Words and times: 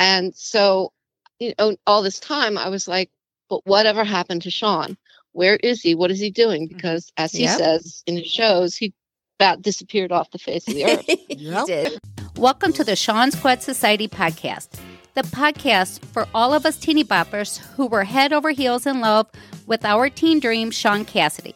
And 0.00 0.34
so, 0.34 0.92
you 1.38 1.52
know, 1.58 1.76
all 1.86 2.00
this 2.00 2.18
time 2.18 2.56
I 2.56 2.70
was 2.70 2.88
like, 2.88 3.10
but 3.50 3.60
whatever 3.66 4.02
happened 4.02 4.40
to 4.42 4.50
Shaun? 4.50 4.96
Where 5.32 5.56
is 5.56 5.82
he? 5.82 5.94
What 5.94 6.10
is 6.10 6.18
he 6.18 6.30
doing? 6.30 6.68
Mm-hmm. 6.68 6.76
Because 6.76 7.12
as 7.18 7.32
he 7.32 7.42
Yep. 7.42 7.58
says 7.58 8.02
in 8.06 8.16
his 8.16 8.26
shows, 8.26 8.76
he 8.76 8.94
about 9.38 9.60
disappeared 9.60 10.10
off 10.10 10.30
the 10.30 10.38
face 10.38 10.66
of 10.66 10.74
the 10.74 10.86
earth. 10.86 11.06
You 11.28 11.62
did. 11.66 12.00
Welcome 12.36 12.72
to 12.72 12.82
the 12.82 12.96
Shaun 12.96 13.30
Squad 13.30 13.62
Society 13.62 14.08
podcast, 14.08 14.80
the 15.12 15.22
podcast 15.22 16.02
for 16.06 16.26
all 16.34 16.54
of 16.54 16.64
us 16.64 16.78
teeny 16.78 17.04
boppers 17.04 17.58
who 17.76 17.86
were 17.86 18.04
head 18.04 18.32
over 18.32 18.52
heels 18.52 18.86
in 18.86 19.00
love 19.00 19.26
with 19.66 19.84
our 19.84 20.08
teen 20.08 20.40
dream, 20.40 20.70
Shaun 20.70 21.04
Cassidy. 21.04 21.54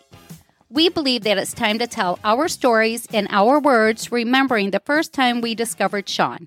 We 0.69 0.91
believe 0.91 1.23
that 1.25 1.39
it's 1.39 1.55
time 1.55 1.79
to 1.79 1.87
tell 1.87 2.19
our 2.25 2.49
stories 2.49 3.07
in 3.07 3.27
our 3.31 3.59
words, 3.59 4.13
remembering 4.13 4.71
the 4.71 4.81
first 4.81 5.15
time 5.15 5.41
we 5.41 5.55
discovered 5.55 6.11
Shaun. 6.11 6.47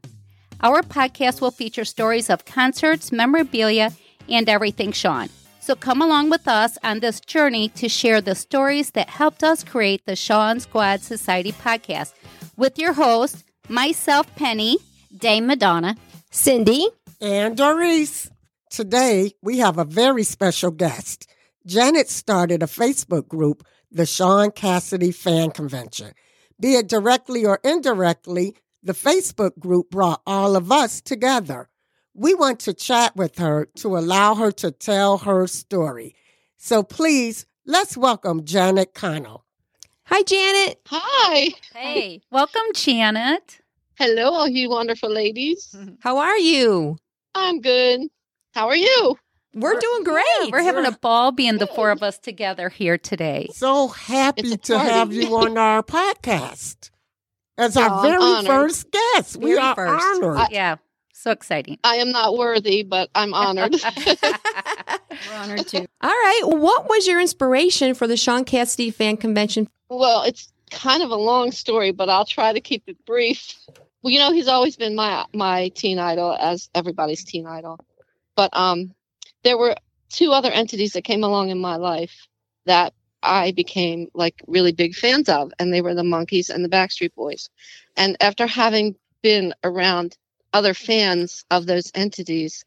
Our 0.61 0.81
podcast 0.81 1.39
will 1.39 1.51
feature 1.51 1.85
stories 1.85 2.29
of 2.29 2.45
concerts, 2.45 3.11
memorabilia, 3.11 3.91
and 4.27 4.50
everything 4.50 4.91
Shaun. 4.91 5.29
So 5.59 5.75
come 5.75 6.01
along 6.01 6.29
with 6.29 6.47
us 6.47 6.77
on 6.83 6.99
this 6.99 7.19
journey 7.19 7.69
to 7.69 7.89
share 7.89 8.21
the 8.21 8.36
stories 8.36 8.91
that 8.91 9.09
helped 9.09 9.43
us 9.43 9.63
create 9.63 10.05
the 10.05 10.15
Shaun 10.15 10.59
Squad 10.59 11.01
Society 11.01 11.51
podcast 11.51 12.13
with 12.55 12.79
your 12.79 12.93
host, 12.93 13.43
myself, 13.69 14.33
Penny, 14.35 14.77
Dame 15.15 15.46
Madonna, 15.47 15.96
Cindy. 16.32 16.87
and 17.21 17.55
Doris. 17.55 18.29
Today, 18.69 19.33
we 19.41 19.60
have 19.60 19.77
a 19.77 19.85
very 19.85 20.24
special 20.24 20.71
guest. 20.71 21.29
Janet 21.65 22.10
started 22.10 22.63
a 22.63 22.68
Facebook 22.68 23.27
group, 23.27 23.63
the 23.91 24.05
Shaun 24.05 24.51
Cassidy 24.51 25.11
Fan 25.11 25.51
Convention. 25.51 26.13
Be 26.60 26.75
it 26.75 26.87
directly 26.87 27.46
or 27.46 27.60
indirectly, 27.63 28.55
the 28.87 28.93
Facebook 28.93 29.59
group 29.59 29.89
brought 29.89 30.21
all 30.25 30.55
of 30.55 30.71
us 30.71 31.01
together. 31.01 31.68
We 32.14 32.33
want 32.33 32.61
to 32.61 32.73
chat 32.73 33.17
with 33.17 33.38
her 33.38 33.67
to 33.80 33.97
allow 33.97 34.36
her 34.36 34.50
to 34.53 34.72
tell 34.72 35.19
her 35.19 35.45
story. 35.45 36.16
So 36.55 36.83
please, 36.83 37.45
let's 37.65 37.97
welcome 37.97 38.45
Janet 38.45 38.93
Connell. 38.93 39.43
Hi, 40.05 40.23
Janet. 40.23 40.80
Hi. 40.88 41.49
Hey, 41.73 42.21
welcome, 42.31 42.63
Janet. 42.73 43.59
Hello, 43.99 44.31
all 44.31 44.47
you 44.47 44.69
wonderful 44.69 45.11
ladies. 45.11 45.75
How 45.99 46.19
are 46.19 46.38
you? 46.38 46.97
I'm 47.35 47.59
good. 47.59 48.08
How 48.53 48.69
are 48.69 48.75
you? 48.75 49.17
We're 49.53 49.77
doing 49.77 50.03
great. 50.05 50.52
We're 50.52 50.63
having 50.63 50.85
a 50.85 50.97
ball 50.97 51.33
being 51.33 51.58
the 51.58 51.67
four 51.67 51.91
of 51.91 52.03
us 52.03 52.19
together 52.19 52.69
here 52.69 52.97
today. 52.97 53.49
So 53.52 53.89
happy 53.89 54.55
to 54.55 54.73
party. 54.75 54.89
have 54.89 55.11
you 55.11 55.35
on 55.35 55.58
our 55.58 55.83
podcast 55.83 56.91
as 57.58 57.75
our 57.77 57.89
Oh, 57.89 57.95
I'm 57.97 58.02
very 58.03 58.17
honored. 58.23 58.45
first 58.45 58.88
guest. 58.91 59.38
we 59.38 59.52
Very 59.53 59.59
are 59.59 59.75
first. 59.75 60.05
honored. 60.23 60.47
Yeah, 60.52 60.75
so 61.13 61.31
exciting. 61.31 61.77
I 61.83 61.95
am 61.97 62.11
not 62.11 62.38
worthy, 62.38 62.83
but 62.83 63.09
I'm 63.16 63.33
honored. 63.33 63.75
We're 64.25 65.36
honored 65.36 65.67
too. 65.67 65.86
All 66.02 66.09
right. 66.09 66.41
What 66.45 66.88
was 66.89 67.08
your 67.08 67.19
inspiration 67.19 67.94
for 67.94 68.08
the 68.08 68.17
Shaun 68.17 68.45
Cassidy 68.45 68.91
Fan 68.91 69.17
Convention? 69.17 69.67
well, 69.89 70.23
it's 70.23 70.52
kind 70.69 71.02
of 71.02 71.11
a 71.11 71.16
long 71.16 71.52
story, 71.52 71.91
but 71.91 72.09
I'll 72.09 72.25
try 72.25 72.52
to 72.52 72.59
keep 72.59 72.83
it 72.88 72.97
brief. 73.05 73.55
Well, 74.03 74.11
you 74.11 74.19
know, 74.19 74.31
he's 74.33 74.47
always 74.49 74.75
been 74.75 74.95
my 74.95 75.25
my 75.33 75.69
teen 75.69 75.97
idol, 75.97 76.36
as 76.39 76.69
everybody's 76.75 77.23
teen 77.23 77.45
idol. 77.47 77.80
But 78.36 78.49
um, 78.55 78.94
there 79.44 79.58
were 79.58 79.75
two 80.09 80.31
other 80.31 80.52
entities 80.52 80.94
that 80.94 81.03
came 81.03 81.23
along 81.23 81.49
in 81.49 81.58
my 81.59 81.77
life 81.77 82.27
that 82.66 82.94
I 83.28 83.52
became 83.52 84.08
like 84.14 84.42
really 84.47 84.72
big 84.72 84.95
fans 84.95 85.30
of, 85.30 85.52
and 85.59 85.73
they 85.73 85.81
were 85.81 85.94
the 85.94 86.03
Monkees 86.03 86.50
and 86.50 86.64
the 86.64 86.70
Backstreet 86.70 87.14
Boys. 87.16 87.50
And 87.95 88.17
after 88.22 88.47
having 88.47 88.95
been 89.22 89.53
around 89.64 90.17
other 90.53 90.73
fans 90.73 91.45
of 91.52 91.66
those 91.66 91.92
entities, 91.94 92.64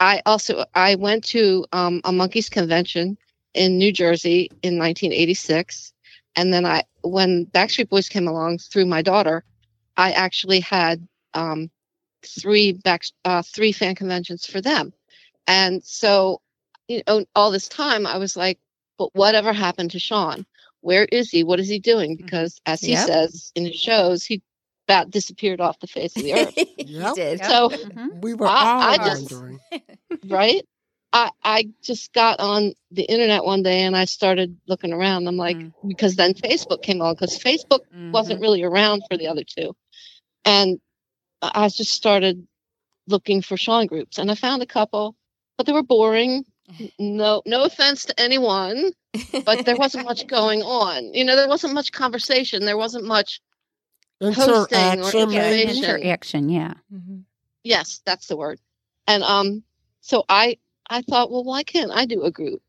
I 0.00 0.22
also 0.26 0.64
I 0.74 0.94
went 0.96 1.24
to 1.24 1.64
um, 1.72 2.00
a 2.04 2.10
Monkees 2.10 2.50
convention 2.50 3.18
in 3.54 3.78
New 3.78 3.92
Jersey 3.92 4.50
in 4.62 4.78
1986, 4.78 5.92
and 6.36 6.52
then 6.52 6.66
I 6.66 6.84
when 7.02 7.46
Backstreet 7.46 7.88
Boys 7.88 8.08
came 8.08 8.28
along 8.28 8.58
through 8.58 8.86
my 8.86 9.02
daughter, 9.02 9.44
I 9.96 10.12
actually 10.12 10.60
had 10.60 11.06
um, 11.34 11.70
three 12.22 12.72
back 12.72 13.04
uh, 13.24 13.42
three 13.42 13.72
fan 13.72 13.94
conventions 13.94 14.46
for 14.46 14.60
them, 14.60 14.92
and 15.46 15.82
so 15.82 16.42
you 16.88 17.02
know 17.06 17.24
all 17.34 17.50
this 17.50 17.68
time 17.68 18.06
I 18.06 18.18
was 18.18 18.36
like, 18.36 18.58
but 18.98 19.14
whatever 19.14 19.52
happened 19.52 19.90
to 19.92 19.98
Shaun? 19.98 20.46
Where 20.80 21.04
is 21.10 21.30
he? 21.30 21.42
What 21.44 21.60
is 21.60 21.68
he 21.68 21.78
doing? 21.78 22.16
Because 22.16 22.60
as 22.66 22.80
he 22.80 22.92
Yep. 22.92 23.06
says 23.06 23.52
in 23.54 23.64
his 23.66 23.76
shows, 23.76 24.24
he 24.24 24.42
about 24.88 25.10
disappeared 25.10 25.60
off 25.60 25.80
the 25.80 25.86
face 25.88 26.16
of 26.16 26.22
the 26.22 26.32
earth. 26.34 26.54
you 26.78 27.00
Yep. 27.00 27.14
did. 27.14 27.44
so 27.44 27.70
Mhm. 27.70 28.22
We 28.22 28.34
were 28.34 28.46
I- 28.46 28.64
all 28.64 28.80
I 28.82 28.96
just- 28.98 29.32
wondering. 29.32 29.60
right? 30.28 30.64
I 31.12 31.30
I 31.42 31.68
just 31.82 32.12
got 32.12 32.40
on 32.40 32.72
the 32.90 33.02
internet 33.04 33.44
one 33.44 33.62
day 33.62 33.82
and 33.82 33.96
I 33.96 34.04
started 34.04 34.56
looking 34.68 34.92
around. 34.92 35.26
I'm 35.26 35.36
like, 35.36 35.56
Mm. 35.56 35.72
because 35.88 36.14
then 36.16 36.34
Facebook 36.34 36.82
came 36.82 37.00
on 37.02 37.14
because 37.14 37.38
Facebook 37.38 37.80
wasn't 38.12 38.40
really 38.40 38.62
around 38.62 39.02
for 39.10 39.16
the 39.16 39.26
other 39.28 39.42
two, 39.44 39.74
and 40.44 40.80
I 41.42 41.50
I 41.64 41.68
just 41.68 41.92
started 41.92 42.46
looking 43.08 43.40
for 43.42 43.56
Shaun 43.56 43.86
groups 43.86 44.18
and 44.18 44.30
I 44.30 44.34
found 44.34 44.62
a 44.62 44.66
couple, 44.66 45.16
but 45.56 45.66
they 45.66 45.72
were 45.72 45.82
boring. 45.82 46.44
No, 46.98 47.42
no 47.46 47.64
offense 47.64 48.04
to 48.06 48.20
anyone, 48.20 48.92
but 49.44 49.64
there 49.64 49.76
wasn't 49.76 50.04
much 50.06 50.26
going 50.28 50.62
on. 50.62 51.14
You 51.14 51.24
know, 51.24 51.36
there 51.36 51.48
wasn't 51.48 51.74
much 51.74 51.92
conversation. 51.92 52.64
There 52.64 52.76
wasn't 52.76 53.04
much. 53.04 53.40
Posting 54.20 54.38
or 54.42 55.10
Interaction, 55.10 55.30
Yeah, 55.30 55.50
information. 55.50 55.84
interaction. 55.84 56.48
Yeah. 56.48 56.74
Mhm. 56.92 57.24
Yes, 57.64 58.00
that's 58.06 58.28
the 58.28 58.36
word. 58.36 58.58
And 59.06 59.22
um, 59.22 59.62
so 60.00 60.24
I 60.28 60.56
I 60.88 61.02
thought, 61.02 61.30
well, 61.30 61.44
why 61.44 61.62
can't 61.64 61.90
I 61.90 62.06
do 62.06 62.22
a 62.22 62.30
group? 62.30 62.62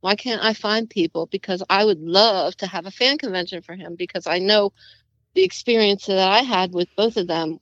Why 0.00 0.14
can't 0.14 0.42
I 0.42 0.54
find 0.54 0.88
people? 0.88 1.26
Because 1.26 1.62
I 1.68 1.84
would 1.84 2.00
love 2.00 2.56
to 2.58 2.66
have 2.66 2.86
a 2.86 2.90
fan 2.90 3.18
convention 3.18 3.60
for 3.62 3.74
him 3.74 3.96
because 3.96 4.26
I 4.26 4.38
know 4.38 4.72
the 5.34 5.42
experience 5.42 6.06
that 6.06 6.30
I 6.30 6.42
had 6.42 6.72
with 6.72 6.88
both 6.96 7.16
of 7.16 7.26
them 7.26 7.58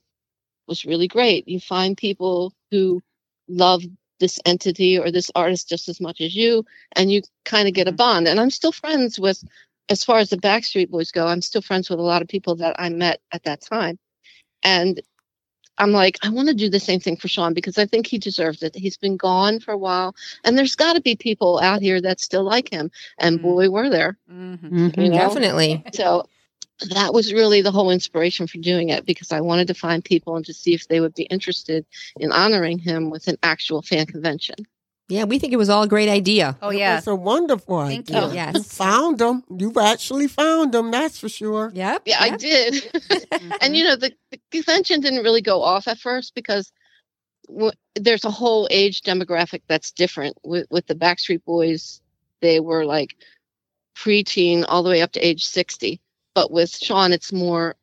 was 0.67 0.85
really 0.85 1.07
great. 1.07 1.47
You 1.47 1.59
find 1.59 1.97
people 1.97 2.53
who 2.71 3.01
love 3.47 3.83
this 4.19 4.39
entity 4.45 4.97
or 4.97 5.11
this 5.11 5.31
artist 5.35 5.69
just 5.69 5.89
as 5.89 5.99
much 5.99 6.21
as 6.21 6.35
you, 6.35 6.65
and 6.93 7.11
you 7.11 7.21
kind 7.43 7.67
of 7.67 7.73
get 7.73 7.87
a 7.87 7.91
Mhm. 7.91 7.97
bond. 7.97 8.27
And 8.27 8.39
I'm 8.39 8.49
still 8.49 8.71
friends 8.71 9.19
with, 9.19 9.43
as 9.89 10.03
far 10.03 10.19
as 10.19 10.29
the 10.29 10.37
Backstreet 10.37 10.89
Boys 10.89 11.11
go, 11.11 11.27
I'm 11.27 11.41
still 11.41 11.61
friends 11.61 11.89
with 11.89 11.99
a 11.99 12.03
lot 12.03 12.21
of 12.21 12.27
people 12.27 12.55
that 12.55 12.75
I 12.79 12.89
met 12.89 13.21
at 13.31 13.43
that 13.43 13.61
time. 13.61 13.99
And 14.63 15.01
I'm 15.77 15.91
like, 15.91 16.17
I 16.23 16.29
want 16.29 16.47
to 16.47 16.53
do 16.53 16.69
the 16.69 16.79
same 16.79 17.01
thing 17.01 17.17
for 17.17 17.27
Shaun 17.27 17.53
because 17.53 17.77
I 17.77 17.85
think 17.85 18.07
he 18.07 18.17
deserves 18.17 18.63
it. 18.63 18.75
He's 18.75 18.97
been 18.97 19.17
gone 19.17 19.59
for 19.59 19.73
a 19.73 19.77
while, 19.77 20.15
and 20.43 20.57
there's 20.57 20.75
got 20.75 20.93
to 20.93 21.01
be 21.01 21.15
people 21.15 21.59
out 21.59 21.81
here 21.81 21.99
that 22.01 22.21
still 22.21 22.43
like 22.43 22.69
him. 22.69 22.91
And 23.19 23.39
Mhm. 23.39 23.41
boy, 23.41 23.69
were 23.69 23.89
there. 23.89 24.17
Mhm. 24.29 24.97
You 24.97 25.09
know? 25.09 25.17
Definitely. 25.17 25.83
So 25.93 26.29
that 26.89 27.13
was 27.13 27.31
really 27.33 27.61
the 27.61 27.71
whole 27.71 27.89
inspiration 27.89 28.47
for 28.47 28.57
doing 28.57 28.89
it 28.89 29.05
because 29.05 29.31
I 29.31 29.41
wanted 29.41 29.67
to 29.67 29.73
find 29.73 30.03
people 30.03 30.35
and 30.35 30.45
to 30.45 30.53
see 30.53 30.73
if 30.73 30.87
they 30.87 30.99
would 30.99 31.13
be 31.13 31.23
interested 31.23 31.85
in 32.19 32.31
honoring 32.31 32.79
him 32.79 33.09
with 33.09 33.27
an 33.27 33.37
actual 33.43 33.81
fan 33.81 34.05
convention. 34.05 34.55
Yeah, 35.07 35.25
we 35.25 35.37
think 35.37 35.53
it 35.53 35.57
was 35.57 35.69
all 35.69 35.83
a 35.83 35.87
great 35.87 36.09
idea. 36.09 36.57
Oh 36.61 36.69
It 36.69 36.79
yeah. 36.79 36.95
was 36.95 37.05
a 37.07 37.15
wonderful 37.15 37.85
Thank 37.85 38.09
idea. 38.09 38.27
you. 38.27 38.33
Yes. 38.33 38.55
You 38.55 38.63
found 38.63 39.19
them. 39.19 39.43
You've 39.55 39.77
actually 39.77 40.27
found 40.27 40.73
them, 40.73 40.89
that's 40.91 41.19
for 41.19 41.29
sure. 41.29 41.71
Yep. 41.75 42.01
Yeah, 42.05 42.17
I 42.19 42.25
yep. 42.27 42.39
did. 42.39 42.73
Mhm. 42.73 43.57
and 43.61 43.77
you 43.77 43.83
know 43.83 43.95
the, 43.95 44.11
the 44.31 44.39
convention 44.51 45.01
didn't 45.01 45.23
really 45.23 45.41
go 45.43 45.61
off 45.61 45.87
at 45.87 45.99
first 45.99 46.33
because 46.35 46.73
w- 47.47 47.71
there's 47.93 48.25
a 48.25 48.31
whole 48.31 48.67
age 48.71 49.01
demographic 49.03 49.61
that's 49.67 49.91
different 49.91 50.37
with, 50.43 50.65
with 50.71 50.87
the 50.87 50.95
backstreet 50.95 51.43
boys 51.45 52.01
they 52.41 52.59
were 52.59 52.83
like 52.83 53.15
preteen 53.95 54.65
all 54.67 54.83
the 54.83 54.89
way 54.89 55.01
up 55.01 55.11
to 55.13 55.19
age 55.25 55.45
60 55.45 56.01
but 56.35 56.51
with 56.51 56.71
Shaun 56.75 57.13
it's 57.13 57.33
more 57.33 57.75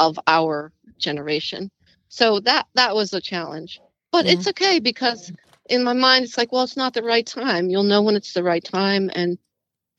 of 0.00 0.18
our 0.28 0.72
generation 0.98 1.70
so 2.08 2.40
that 2.40 2.66
that 2.74 2.94
was 2.94 3.12
a 3.14 3.20
challenge 3.20 3.80
but 4.12 4.26
it's 4.26 4.48
okay 4.48 4.80
because 4.80 5.32
in 5.68 5.84
my 5.84 5.94
mind 5.94 6.24
it's 6.24 6.38
like 6.38 6.52
well 6.52 6.64
it's 6.64 6.76
not 6.76 6.94
the 6.94 7.02
right 7.02 7.26
time 7.26 7.70
you'll 7.70 7.82
know 7.82 8.02
when 8.02 8.16
it's 8.16 8.34
the 8.34 8.44
right 8.44 8.64
time 8.64 9.10
and 9.14 9.38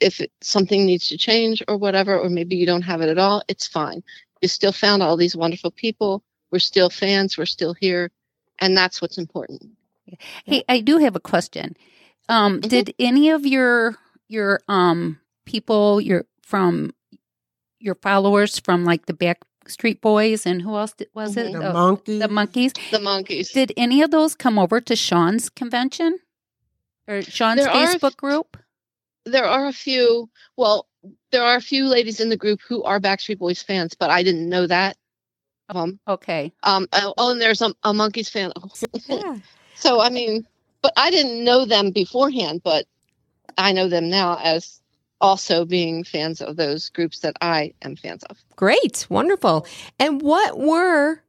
if 0.02 0.22
it, 0.22 0.32
something 0.42 0.86
needs 0.86 1.08
to 1.10 1.18
change 1.18 1.64
or 1.68 1.78
whatever 1.78 2.20
or 2.20 2.30
maybe 2.30 2.56
you 2.56 2.66
don't 2.66 2.84
have 2.84 3.02
it 3.02 3.10
at 3.10 3.18
all 3.18 3.44
it's 3.50 3.68
fine 3.68 4.04
you 4.42 4.50
still 4.50 4.72
found 4.72 5.02
all 5.02 5.18
these 5.18 5.36
wonderful 5.36 5.72
people. 5.72 6.24
We're 6.52 6.60
still 6.60 6.92
fans. 6.92 7.38
We're 7.38 7.48
still 7.48 7.74
here. 7.74 8.12
And 8.60 8.78
that's 8.78 9.02
what's 9.02 9.18
important. 9.18 9.64
Hey, 10.46 10.64
I 10.70 10.82
do 10.82 11.00
have 11.00 11.16
a 11.16 11.20
question. 11.20 11.76
Um, 12.30 12.62
Mhm. 12.62 12.70
Did 12.70 12.96
any 13.00 13.32
of 13.32 13.46
your 13.46 13.98
your 14.28 14.62
um 14.68 15.20
people 15.46 16.02
your 16.02 16.26
from 16.42 16.94
your 17.80 17.96
followers 17.96 18.60
from 18.60 18.86
like 18.86 19.06
the 19.06 19.14
Backstreet 19.14 20.02
Boys 20.02 20.46
and 20.46 20.62
who 20.62 20.76
else 20.76 20.94
did, 20.94 21.10
was 21.14 21.36
it? 21.38 21.48
Mhm. 21.54 21.60
The 21.62 21.70
Oh, 21.70 21.74
monkey. 21.74 22.20
the 22.20 22.28
Monkees. 22.28 22.74
The 22.92 22.98
Monkees. 23.00 23.52
Did 23.54 23.74
any 23.78 24.02
of 24.02 24.12
those 24.12 24.36
come 24.36 24.58
over 24.60 24.80
to 24.82 24.96
Shaun's 24.96 25.50
convention 25.50 26.20
or 27.08 27.22
Shaun's 27.22 27.62
There 27.62 27.70
are- 27.72 27.88
Facebook 27.88 28.16
group? 28.18 28.58
there 29.26 29.46
are 29.46 29.66
a 29.66 29.74
few, 29.74 30.30
well, 30.56 30.88
there 31.32 31.44
are 31.44 31.56
a 31.56 31.62
few 31.62 31.86
ladies 31.88 32.20
in 32.20 32.30
the 32.30 32.38
group 32.38 32.60
who 32.68 32.84
are 32.84 33.00
Backstreet 33.00 33.40
Boys 33.40 33.62
fans, 33.64 33.96
but 33.98 34.10
I 34.12 34.22
didn't 34.24 34.48
know 34.50 34.68
that. 34.68 34.98
of 35.68 35.76
them. 35.76 36.00
Okay. 36.08 36.54
Um, 36.62 36.88
oh, 36.94 37.16
oh, 37.18 37.32
and 37.32 37.42
there's 37.42 37.60
a, 37.64 37.74
a 37.84 37.92
Monkees 37.92 38.30
fan. 38.30 38.52
Yeah. 39.10 39.38
So 39.78 40.00
I 40.00 40.10
mean, 40.10 40.48
but 40.84 40.94
I 40.96 41.10
didn't 41.12 41.44
know 41.44 41.66
them 41.66 41.90
beforehand, 41.92 42.62
but 42.64 42.86
I 43.58 43.72
know 43.74 43.90
them 43.90 44.10
now 44.10 44.38
as 44.44 44.80
also 45.22 45.66
being 45.66 46.04
fans 46.04 46.42
of 46.42 46.56
those 46.56 46.90
groups 46.90 47.20
that 47.20 47.36
I 47.42 47.74
am 47.82 47.96
fans 47.96 48.24
of. 48.24 48.38
Great. 48.56 49.06
Wonderful. 49.10 49.66
And 50.00 50.22
what 50.22 50.58
were 50.58 51.22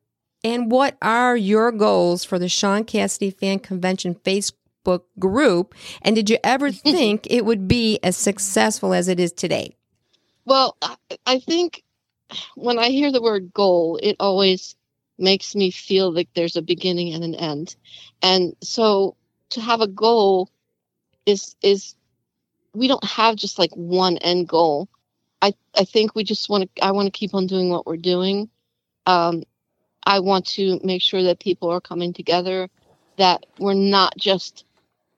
and 0.45 0.71
what 0.71 0.97
are 1.03 1.37
your 1.37 1.73
goals 1.73 2.25
for 2.25 2.39
the 2.39 2.49
Shaun 2.49 2.85
Cassidy 2.85 3.31
Fan 3.31 3.59
Convention 3.59 4.15
Facebook 4.15 5.03
group? 5.19 5.75
And 6.03 6.15
did 6.15 6.31
you 6.31 6.39
ever 6.45 6.71
think 6.73 7.27
it 7.29 7.45
would 7.45 7.67
be 7.67 7.99
as 8.03 8.17
successful 8.17 8.95
as 8.95 9.09
it 9.09 9.19
is 9.19 9.33
today? 9.33 9.77
Well, 10.45 10.77
I, 10.81 10.97
I 11.27 11.39
think 11.41 11.83
when 12.55 12.79
I 12.79 12.89
hear 12.89 13.11
the 13.11 13.23
word 13.23 13.53
goal, 13.53 13.99
it 14.03 14.17
always 14.21 14.77
makes 15.19 15.55
me 15.55 15.71
feel 15.71 16.13
like 16.13 16.29
there's 16.35 16.57
a 16.57 16.63
beginning 16.63 17.15
and 17.15 17.25
an 17.25 17.35
end. 17.35 17.75
And 18.23 18.55
so 18.63 19.17
to 19.51 19.61
have 19.61 19.81
a 19.81 19.89
goal 19.89 20.51
is 21.25 21.57
is 21.63 21.95
we 22.77 22.89
don't 22.89 23.05
have 23.05 23.37
just 23.37 23.59
like 23.59 23.73
one 23.73 24.19
end 24.19 24.49
goal. 24.49 24.89
I 25.41 25.55
I 25.75 25.85
think 25.85 26.15
we 26.15 26.25
just 26.25 26.49
want 26.49 26.75
to 26.75 26.85
I 26.85 26.93
want 26.93 27.07
to 27.07 27.19
keep 27.19 27.35
on 27.35 27.47
doing 27.47 27.71
what 27.71 27.87
we're 27.87 27.97
doing. 27.97 28.51
Um 29.07 29.45
I 30.05 30.21
want 30.21 30.47
to 30.49 30.79
make 30.85 31.03
sure 31.03 31.23
that 31.25 31.41
people 31.41 31.71
are 31.71 31.81
coming 31.81 32.13
together 32.13 32.69
that 33.17 33.47
we're 33.59 33.75
not 33.75 34.17
just 34.17 34.65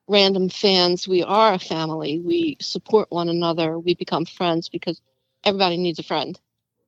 random 0.06 0.48
fans. 0.48 1.08
We 1.08 1.22
are 1.22 1.54
a 1.54 1.58
family. 1.58 2.20
We 2.20 2.56
support 2.60 3.10
one 3.10 3.28
another. 3.28 3.78
We 3.78 3.94
become 3.94 4.24
friends 4.24 4.68
because 4.68 5.00
everybody 5.44 5.76
needs 5.76 5.98
a 5.98 6.04
friend. 6.04 6.38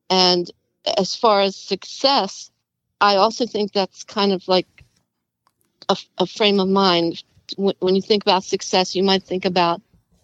And 0.09 0.49
as 0.97 1.15
far 1.15 1.41
as 1.41 1.55
success, 1.55 2.49
I 2.99 3.17
also 3.17 3.45
think 3.45 3.71
that's 3.73 4.03
kind 4.03 4.31
of 4.31 4.47
like 4.47 4.67
a, 5.89 5.97
a 6.17 6.25
frame 6.25 6.59
of 6.59 6.69
mind. 6.69 7.23
When, 7.57 7.75
when 7.79 7.95
you 7.95 8.01
think 8.01 8.23
about 8.23 8.43
success, 8.43 8.95
you 8.95 9.03
might 9.03 9.23
think 9.23 9.45
about 9.45 9.81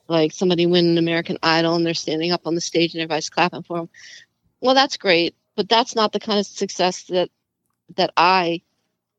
like 0.07 0.31
somebody 0.31 0.65
winning 0.65 0.91
an 0.91 0.97
American 0.97 1.37
Idol 1.43 1.75
and 1.75 1.85
they're 1.85 1.93
standing 1.93 2.31
up 2.31 2.45
on 2.45 2.55
the 2.55 2.61
stage 2.61 2.93
and 2.93 3.01
everybody's 3.01 3.29
clapping 3.29 3.63
for 3.63 3.77
them. 3.77 3.89
Well, 4.61 4.75
that's 4.75 4.97
great, 4.97 5.35
but 5.55 5.69
that's 5.69 5.95
not 5.95 6.11
the 6.11 6.19
kind 6.19 6.39
of 6.39 6.45
success 6.45 7.03
that 7.05 7.29
that 7.95 8.11
I 8.17 8.61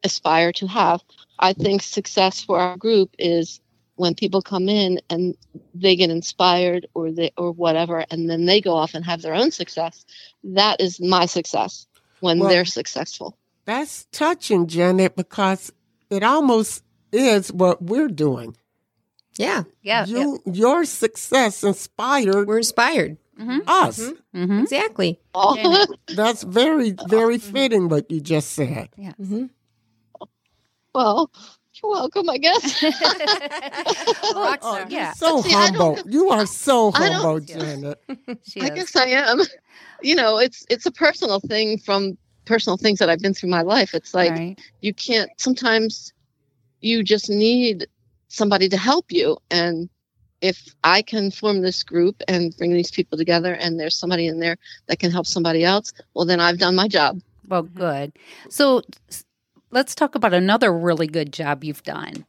aspire 0.05 0.53
to 0.53 0.67
have. 0.67 1.03
I 1.39 1.53
think 1.53 1.83
success 1.83 2.43
for 2.43 2.61
our 2.61 2.77
group 2.77 3.15
is 3.19 3.61
when 3.97 4.15
people 4.15 4.43
come 4.43 4.69
in 4.69 5.01
and 5.11 5.37
they 5.75 5.97
get 5.97 6.11
inspired 6.11 6.87
or 6.95 7.11
they 7.11 7.33
or 7.37 7.53
whatever 7.53 8.05
and 8.11 8.31
then 8.31 8.45
they 8.47 8.61
go 8.61 8.75
off 8.75 8.95
and 8.95 9.05
have 9.05 9.23
their 9.23 9.35
own 9.35 9.51
success. 9.51 10.05
That 10.45 10.81
is 10.81 11.01
my 11.01 11.27
success 11.27 11.87
when 12.21 12.39
Well- 12.39 12.49
they're 12.49 12.65
successful. 12.65 13.37
That's 13.65 14.07
touching, 14.13 14.67
Janet, 14.67 15.15
because 15.15 15.71
it 16.09 16.23
almost 16.23 16.83
is 17.13 17.53
what 17.53 17.83
we're 17.83 18.09
doing. 18.09 18.57
Yeah. 19.39 19.65
Yeah. 19.83 20.05
You, 20.05 20.43
Your 20.45 20.85
success 20.85 21.65
inspired 21.65 22.47
We're 22.47 22.59
inspired. 22.59 23.17
Mm-hmm. 23.39 23.59
us. 23.69 24.01
Mm-hmm. 24.35 24.61
Exactly. 24.63 25.21
Janet. 25.33 25.91
That's 26.09 26.43
very, 26.43 26.97
very 27.09 27.39
fitting 27.39 27.89
what 27.89 28.11
you 28.11 28.21
just 28.21 28.53
said. 28.53 28.89
Yeah. 28.97 29.13
hmm 29.13 29.47
well, 30.95 31.31
you're 31.75 31.93
welcome, 31.93 32.29
I 32.29 32.39
guess. 32.39 32.83
Rockstar. 32.83 34.59
Oh, 34.63 34.87
yeah. 34.89 35.13
so 35.13 35.43
See, 35.43 35.53
humble. 35.53 35.99
You 36.07 36.31
are 36.31 36.47
so 36.47 36.91
humble, 36.93 37.41
Janet. 37.41 38.03
She 38.43 38.61
I 38.61 38.71
guess 38.71 38.97
I 38.97 39.07
am. 39.07 39.41
You 40.03 40.17
know, 40.17 40.39
it's 40.39 40.67
it's 40.69 40.87
a 40.87 40.91
personal 40.91 41.39
thing 41.41 41.79
from 41.79 42.19
personal 42.47 42.77
things 42.77 42.99
that 42.99 43.09
I've 43.09 43.21
been 43.21 43.35
through 43.35 43.51
my 43.51 43.63
life. 43.63 43.95
It's 43.95 44.13
like 44.15 44.33
right. 44.33 44.59
you 44.81 44.93
can't 44.93 45.31
sometimes 45.37 46.13
you 46.81 47.05
just 47.05 47.31
need 47.31 47.87
somebody 48.29 48.69
to 48.69 48.77
help 48.77 49.11
you 49.11 49.39
and 49.51 49.89
if 50.41 50.75
I 50.85 51.03
can 51.03 51.31
form 51.31 51.63
this 51.63 51.83
group 51.83 52.23
and 52.29 52.57
bring 52.57 52.73
these 52.73 52.91
people 52.91 53.19
together 53.19 53.55
and 53.55 53.79
there's 53.79 53.99
somebody 53.99 54.29
in 54.29 54.39
there 54.39 54.57
that 54.87 54.99
can 54.99 55.11
help 55.11 55.27
somebody 55.27 55.65
else, 55.65 55.93
well 56.15 56.27
then 56.27 56.41
I've 56.41 56.59
done 56.59 56.77
my 56.77 56.89
job. 56.89 57.21
Well, 57.49 57.63
good. 57.63 58.13
So 58.49 58.83
let's 59.71 59.95
talk 59.95 60.15
about 60.15 60.35
another 60.35 60.73
really 60.73 61.07
good 61.07 61.33
job 61.33 61.65
you've 61.65 61.83
done. 61.83 62.25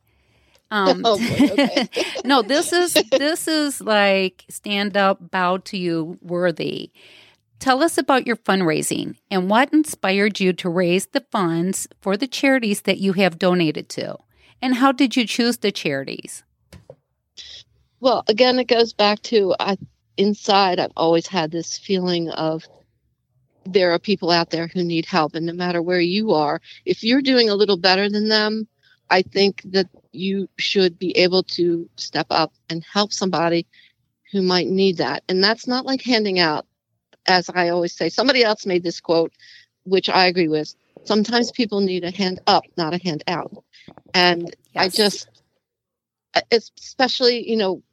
Um, 0.71 1.01
Oh, 1.05 1.17
boy, 1.17 1.49
okay. 1.51 1.89
no, 2.25 2.41
this 2.41 2.73
is 2.73 2.93
this 3.11 3.47
is 3.47 3.81
like 3.81 4.45
stand 4.49 4.97
up, 4.97 5.31
bow 5.31 5.57
to 5.57 5.77
you, 5.77 6.17
worthy. 6.21 6.91
Tell 7.59 7.83
us 7.83 7.97
about 7.97 8.25
your 8.25 8.37
fundraising 8.37 9.17
and 9.29 9.49
what 9.49 9.73
inspired 9.73 10.39
you 10.39 10.53
to 10.53 10.69
raise 10.69 11.07
the 11.07 11.25
funds 11.29 11.87
for 11.99 12.15
the 12.15 12.27
charities 12.27 12.81
that 12.81 12.99
you 12.99 13.13
have 13.13 13.37
donated 13.37 13.89
to, 13.89 14.17
and 14.61 14.75
how 14.75 14.91
did 14.91 15.15
you 15.15 15.25
choose 15.25 15.57
the 15.57 15.71
charities? 15.71 16.43
Well, 17.99 18.23
again, 18.27 18.59
it 18.59 18.67
goes 18.67 18.93
back 18.93 19.21
to 19.23 19.55
I 19.59 19.77
inside. 20.17 20.79
I've 20.79 20.91
always 20.95 21.27
had 21.27 21.51
this 21.51 21.77
feeling 21.77 22.29
of 22.29 22.67
there 23.65 23.91
are 23.91 23.99
people 23.99 24.31
out 24.31 24.49
there 24.49 24.67
who 24.67 24.83
need 24.83 25.05
help, 25.05 25.35
and 25.35 25.45
no 25.45 25.53
matter 25.53 25.81
where 25.81 25.99
you 25.99 26.33
are, 26.33 26.61
if 26.85 27.03
you're 27.03 27.21
doing 27.21 27.49
a 27.49 27.55
little 27.55 27.77
better 27.77 28.09
than 28.09 28.29
them, 28.29 28.67
I 29.09 29.21
think 29.21 29.61
that 29.65 29.87
you 30.11 30.49
should 30.57 30.97
be 30.97 31.15
able 31.17 31.43
to 31.43 31.89
step 31.95 32.27
up 32.29 32.53
and 32.69 32.83
help 32.83 33.13
somebody 33.13 33.65
who 34.31 34.41
might 34.41 34.67
need 34.67 34.97
that. 34.97 35.23
And 35.27 35.43
that's 35.43 35.67
not 35.67 35.85
like 35.85 36.01
handing 36.01 36.39
out, 36.39 36.65
as 37.27 37.49
I 37.49 37.69
always 37.69 37.95
say. 37.95 38.09
Somebody 38.09 38.43
else 38.43 38.65
made 38.65 38.83
this 38.83 38.99
quote, 38.99 39.33
which 39.83 40.09
I 40.09 40.27
agree 40.27 40.47
with. 40.47 40.73
Sometimes 41.05 41.51
people 41.51 41.81
need 41.81 42.03
a 42.03 42.11
hand 42.11 42.39
up, 42.47 42.63
not 42.77 42.93
a 42.93 43.03
hand 43.03 43.23
out. 43.27 43.63
And 44.13 44.55
I 44.75 44.89
just, 44.89 45.27
especially, 46.51 47.49
you 47.49 47.57
know, 47.57 47.83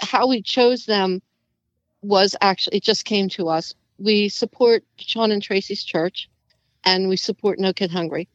how 0.00 0.28
we 0.28 0.42
chose 0.42 0.86
them 0.86 1.22
was 2.02 2.36
actually, 2.40 2.78
it 2.78 2.82
just 2.82 3.04
came 3.04 3.28
to 3.30 3.48
us. 3.48 3.74
We 3.98 4.28
support 4.28 4.84
Shaun 4.96 5.30
and 5.30 5.42
Tracy's 5.42 5.82
church 5.82 6.28
and 6.84 7.08
we 7.08 7.16
support 7.16 7.58
No 7.58 7.72
Kid 7.72 7.90
Hungry. 7.90 8.28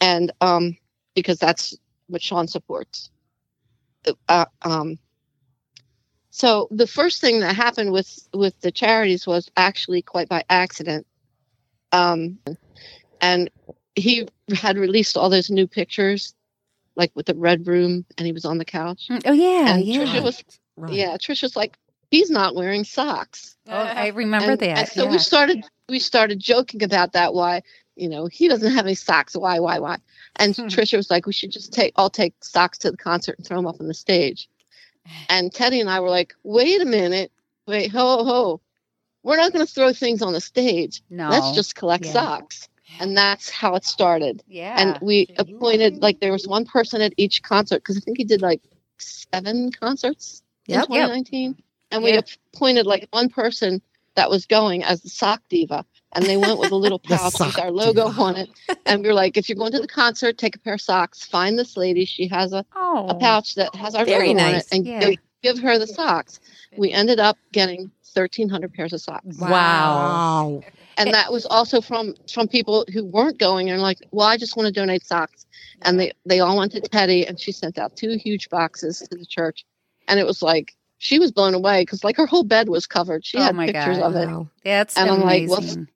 And 0.00 0.32
um, 0.40 0.76
because 1.14 1.38
that's 1.38 1.76
what 2.06 2.22
Shaun 2.22 2.48
supports. 2.48 3.10
Uh, 4.28 4.46
um, 4.62 4.98
so 6.30 6.68
the 6.70 6.86
first 6.86 7.20
thing 7.20 7.40
that 7.40 7.54
happened 7.54 7.92
with 7.92 8.28
with 8.32 8.58
the 8.60 8.70
charities 8.70 9.26
was 9.26 9.50
actually 9.56 10.00
quite 10.00 10.28
by 10.28 10.44
accident. 10.48 11.06
Um, 11.92 12.38
and 13.20 13.50
he 13.94 14.28
had 14.54 14.78
released 14.78 15.16
all 15.16 15.28
those 15.28 15.50
new 15.50 15.66
pictures, 15.66 16.34
like 16.96 17.12
with 17.14 17.26
the 17.26 17.34
red 17.34 17.66
room, 17.66 18.04
and 18.18 18.26
he 18.26 18.32
was 18.32 18.44
on 18.44 18.58
the 18.58 18.64
couch. 18.64 19.08
Mm, 19.10 19.22
Oh 19.26 19.32
yeah, 19.32 19.74
and 19.74 19.84
yeah. 19.84 20.04
Trisha 20.04 20.22
was 20.22 20.44
Right. 20.76 20.92
yeah, 20.94 21.16
Trisha's 21.16 21.56
like, 21.56 21.76
he's 22.10 22.30
not 22.30 22.54
wearing 22.54 22.84
socks. 22.84 23.56
Oh, 23.68 23.72
I 23.74 24.08
remember 24.08 24.52
and, 24.52 24.60
that. 24.60 24.78
and 24.78 24.88
so 24.88 25.04
yeah. 25.04 25.10
we 25.10 25.18
started 25.18 25.64
we 25.88 25.98
started 25.98 26.38
joking 26.38 26.82
about 26.82 27.12
that. 27.12 27.34
Why, 27.34 27.62
you 27.96 28.08
know, 28.08 28.26
he 28.26 28.48
doesn't 28.48 28.72
have 28.72 28.86
any 28.86 28.94
socks. 28.94 29.36
Why, 29.36 29.58
why, 29.60 29.78
why? 29.78 29.98
And 30.36 30.56
Hmm. 30.56 30.62
Trisha 30.68 30.96
was 30.96 31.10
like, 31.10 31.26
we 31.26 31.32
should 31.32 31.50
just 31.52 31.72
take 31.72 31.92
all 31.96 32.08
take 32.10 32.34
socks 32.42 32.78
to 32.78 32.90
the 32.90 32.96
concert 32.96 33.36
and 33.38 33.46
throw 33.46 33.58
them 33.58 33.66
up 33.66 33.80
on 33.80 33.88
the 33.88 33.94
stage. 33.94 34.48
And 35.28 35.52
Teddy 35.52 35.80
and 35.80 35.90
I 35.90 36.00
were 36.00 36.10
like, 36.10 36.34
wait 36.44 36.80
a 36.80 36.84
minute, 36.84 37.32
wait, 37.66 37.90
ho, 37.90 38.24
ho, 38.24 38.60
we're 39.22 39.36
not 39.36 39.52
going 39.52 39.66
to 39.66 39.72
throw 39.72 39.92
things 39.92 40.22
on 40.22 40.32
the 40.32 40.40
stage. 40.40 41.02
no, 41.10 41.28
Let's 41.28 41.52
just 41.52 41.74
collect 41.74 42.04
Yeah. 42.04 42.12
socks. 42.12 42.68
And 42.98 43.16
that's 43.16 43.48
how 43.50 43.74
it 43.74 43.84
started. 43.84 44.42
yeah. 44.48 44.74
And 44.78 44.98
we 45.00 45.26
appointed 45.38 46.02
like 46.02 46.20
there 46.20 46.32
was 46.32 46.46
one 46.48 46.64
person 46.64 47.00
at 47.00 47.12
each 47.16 47.42
concert 47.42 47.76
because 47.78 47.96
I 47.96 48.00
think 48.00 48.18
he 48.18 48.24
did 48.24 48.42
like 48.42 48.60
seven 48.98 49.70
concerts 49.72 50.42
in 50.66 50.74
Yep. 50.74 50.86
2019. 50.88 51.56
And 51.90 52.02
we 52.02 52.12
Yeah. 52.12 52.20
appointed 52.54 52.86
like 52.86 53.08
one 53.10 53.28
person 53.28 53.80
that 54.16 54.28
was 54.30 54.46
going 54.46 54.82
as 54.84 55.02
the 55.02 55.08
sock 55.08 55.42
diva. 55.48 55.84
And 56.12 56.24
they 56.24 56.36
went 56.36 56.58
with 56.58 56.72
a 56.72 56.76
little 56.76 56.98
pouch 57.10 57.38
with 57.40 57.58
our 57.58 57.70
logo 57.70 58.08
diva. 58.08 58.20
on 58.22 58.36
it. 58.36 58.50
And 58.86 59.02
we 59.02 59.08
were 59.08 59.14
like, 59.14 59.36
if 59.36 59.48
you're 59.48 59.56
going 59.56 59.72
to 59.72 59.80
the 59.80 59.86
concert, 59.88 60.36
take 60.38 60.56
a 60.56 60.58
pair 60.58 60.74
of 60.74 60.80
socks. 60.80 61.24
Find 61.24 61.58
this 61.58 61.76
lady. 61.76 62.04
She 62.04 62.26
has 62.28 62.52
a, 62.52 62.64
oh, 62.74 63.06
a 63.08 63.14
pouch 63.14 63.54
that 63.54 63.74
has 63.74 63.94
our 63.94 64.04
Very 64.04 64.28
logo 64.28 64.40
on 64.40 64.54
it. 64.54 64.66
And 64.72 64.86
Yeah. 64.86 65.10
Give, 65.42 65.56
give 65.56 65.64
her 65.64 65.78
the 65.78 65.86
socks. 65.86 66.40
We 66.76 66.92
ended 66.92 67.20
up 67.20 67.36
getting 67.52 67.90
1,300 68.14 68.72
pairs 68.72 68.92
of 68.92 69.00
socks. 69.00 69.38
Wow. 69.38 69.50
Wow. 69.50 70.62
And 70.96 71.14
that 71.14 71.32
was 71.32 71.46
also 71.46 71.80
from 71.80 72.14
from 72.30 72.46
people 72.46 72.84
who 72.92 73.04
weren't 73.06 73.38
going 73.38 73.70
and 73.70 73.80
like, 73.80 73.98
well, 74.10 74.26
I 74.26 74.36
just 74.36 74.56
want 74.56 74.66
to 74.66 74.72
donate 74.72 75.06
socks. 75.06 75.46
And 75.82 75.98
they, 75.98 76.12
they 76.26 76.40
all 76.40 76.58
went 76.58 76.72
to 76.72 76.80
Teddy 76.80 77.26
and 77.26 77.40
she 77.40 77.52
sent 77.52 77.78
out 77.78 77.96
two 77.96 78.18
huge 78.18 78.50
boxes 78.50 78.98
to 78.98 79.16
the 79.16 79.24
church. 79.24 79.64
And 80.08 80.20
it 80.20 80.26
was 80.26 80.42
like, 80.42 80.74
she 80.98 81.18
was 81.18 81.32
blown 81.32 81.54
away 81.54 81.82
because 81.82 82.04
like 82.04 82.16
her 82.18 82.26
whole 82.26 82.44
bed 82.44 82.68
was 82.68 82.86
covered. 82.86 83.24
She 83.24 83.38
Oh 83.38 83.42
had 83.42 83.54
my 83.56 83.66
pictures 83.66 83.96
God. 83.96 84.10
of 84.10 84.16
it. 84.16 84.26
Wow. 84.26 84.48
That's 84.62 84.98
And 84.98 85.08
I'm 85.08 85.20
like, 85.20 85.48
well, 85.48 85.60
amazing. 85.60 85.88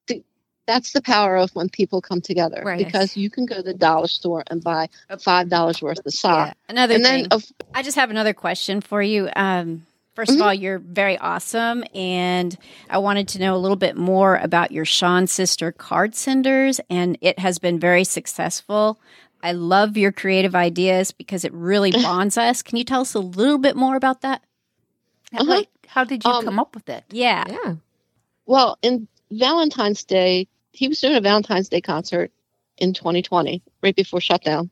That's 0.66 0.92
the 0.92 1.02
power 1.02 1.36
of 1.36 1.50
when 1.54 1.68
people 1.68 2.00
come 2.00 2.20
together 2.20 2.62
Right. 2.64 2.78
because 2.84 3.16
you 3.16 3.28
can 3.30 3.44
go 3.46 3.56
to 3.56 3.62
the 3.62 3.74
dollar 3.74 4.08
store 4.08 4.44
and 4.46 4.62
buy 4.64 4.88
five 5.20 5.48
dollars 5.48 5.82
worth 5.82 5.98
of 5.98 6.14
yeah. 6.24 6.52
Another 6.68 6.94
And 6.94 7.04
thing, 7.04 7.22
then 7.24 7.28
of 7.32 7.44
I 7.74 7.82
just 7.82 7.96
have 7.96 8.10
another 8.10 8.32
question 8.34 8.80
for 8.80 9.02
you. 9.02 9.28
Um, 9.36 9.86
First 10.14 10.30
of 10.30 10.40
all, 10.40 10.54
you're 10.54 10.78
very 10.78 11.18
awesome. 11.18 11.82
And 11.92 12.56
I 12.88 12.98
wanted 12.98 13.26
to 13.30 13.40
know 13.40 13.56
a 13.56 13.58
little 13.58 13.76
bit 13.76 13.96
more 13.96 14.36
about 14.36 14.70
your 14.70 14.84
Shaun 14.84 15.26
Sister 15.26 15.72
card 15.72 16.14
senders, 16.14 16.80
and 16.88 17.18
it 17.20 17.40
has 17.40 17.58
been 17.58 17.80
very 17.80 18.04
successful. 18.04 19.00
I 19.42 19.50
love 19.50 19.96
your 19.96 20.12
creative 20.12 20.54
ideas 20.54 21.10
because 21.10 21.44
it 21.44 21.52
really 21.52 21.90
bonds 22.02 22.38
us. 22.38 22.62
Can 22.62 22.78
you 22.78 22.84
tell 22.84 23.00
us 23.00 23.14
a 23.14 23.18
little 23.18 23.58
bit 23.58 23.74
more 23.74 23.96
about 23.96 24.20
that? 24.20 24.44
Uh-huh. 25.32 25.42
Like, 25.44 25.68
how 25.88 26.04
did 26.04 26.22
you 26.24 26.30
Um, 26.30 26.44
come 26.44 26.60
up 26.60 26.76
with 26.76 26.88
it? 26.88 27.02
Yeah. 27.10 27.42
Yeah. 27.48 27.74
Well, 28.46 28.78
in 28.82 29.08
Valentine's 29.30 30.04
Day, 30.04 30.48
he 30.72 30.88
was 30.88 31.00
doing 31.00 31.16
a 31.16 31.20
Valentine's 31.20 31.68
Day 31.68 31.80
concert 31.80 32.30
in 32.78 32.92
2020, 32.92 33.62
right 33.82 33.96
before 33.96 34.20
shutdown, 34.20 34.70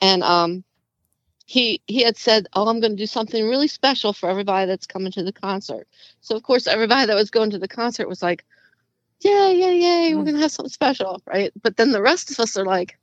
and 0.00 0.22
um, 0.22 0.64
he 1.46 1.80
he 1.86 2.02
had 2.02 2.16
said, 2.16 2.46
"Oh, 2.52 2.68
I'm 2.68 2.80
going 2.80 2.92
to 2.92 3.02
do 3.02 3.06
something 3.06 3.48
really 3.48 3.68
special 3.68 4.12
for 4.12 4.28
everybody 4.28 4.66
that's 4.66 4.86
coming 4.86 5.12
to 5.12 5.22
the 5.22 5.32
concert." 5.32 5.88
So 6.20 6.36
of 6.36 6.42
course, 6.42 6.66
everybody 6.66 7.06
that 7.06 7.14
was 7.14 7.30
going 7.30 7.50
to 7.50 7.58
the 7.58 7.68
concert 7.68 8.08
was 8.08 8.22
like, 8.22 8.44
"Yay, 9.20 9.54
yay, 9.56 9.78
yay! 9.78 10.14
We're 10.14 10.24
going 10.24 10.34
to 10.34 10.42
have 10.42 10.52
something 10.52 10.70
special, 10.72 11.22
right?" 11.26 11.52
But 11.62 11.76
then 11.76 11.92
the 11.92 12.02
rest 12.02 12.30
of 12.30 12.40
us 12.40 12.56
are 12.56 12.66
like, 12.66 12.98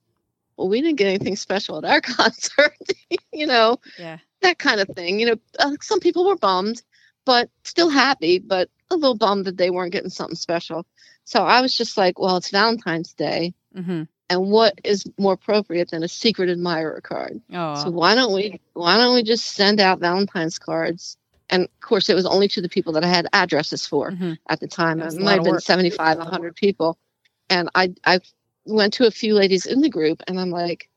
"Well, 0.58 0.70
we 0.70 0.82
didn't 0.82 0.98
get 0.98 1.08
anything 1.08 1.36
special 1.36 1.77
at 1.77 1.86
our 1.86 2.01
concert, 2.17 2.77
you 3.34 3.48
know." 3.48 3.79
Yeah. 3.98 4.17
that 4.41 4.60
kind 4.60 4.82
of 4.82 4.89
thing. 4.89 5.20
You 5.20 5.27
know, 5.27 5.36
uh, 5.60 5.75
some 5.82 6.01
people 6.01 6.25
were 6.25 6.36
bummed, 6.36 6.84
but 7.25 7.50
still 7.63 7.89
happy, 7.89 8.39
but 8.39 8.70
a 8.89 8.96
little 8.96 9.15
bummed 9.18 9.46
that 9.46 9.58
they 9.58 9.70
weren't 9.70 9.92
getting 9.94 10.10
something 10.10 10.36
special. 10.36 10.86
So 11.25 11.44
I 11.44 11.62
was 11.62 11.75
just 11.77 11.98
like, 11.98 12.20
well, 12.20 12.38
it's 12.38 12.50
Valentine's 12.50 13.13
Day, 13.13 13.53
Mm-hmm. 13.75 14.03
and 14.30 14.51
what 14.51 14.80
is 14.84 15.03
more 15.18 15.34
appropriate 15.34 15.89
than 15.89 16.03
a 16.03 16.08
secret 16.08 16.50
admirer 16.50 17.01
card? 17.01 17.42
Oh. 17.53 17.75
So 17.84 17.89
why 17.89 18.13
don't 18.15 18.34
we 18.34 18.60
why 18.74 18.98
don't 18.98 19.15
we 19.15 19.24
just 19.24 19.46
send 19.53 19.80
out 19.80 20.00
Valentine's 20.00 20.60
cards? 20.60 21.18
And 21.50 21.63
of 21.63 21.80
course, 21.82 22.10
it 22.10 22.13
was 22.15 22.25
only 22.25 22.48
to 22.50 22.62
the 22.62 22.70
people 22.70 22.94
that 22.94 23.03
I 23.03 23.08
had 23.08 23.27
addresses 23.34 23.86
for 23.88 24.12
Mhm. 24.12 24.38
at 24.50 24.60
the 24.60 24.68
time. 24.68 25.01
It 25.01 25.13
might 25.20 25.34
have 25.36 25.44
been 25.44 25.53
work. 25.53 25.62
75, 25.63 26.18
100 26.20 26.56
people. 26.56 26.98
And 27.50 27.70
I, 27.75 27.94
I 28.06 28.20
went 28.65 28.94
to 28.96 29.08
a 29.08 29.12
few 29.12 29.34
ladies 29.34 29.65
in 29.65 29.82
the 29.82 29.89
group 29.89 30.22
and 30.27 30.39
I'm 30.39 30.50
like, 30.51 30.88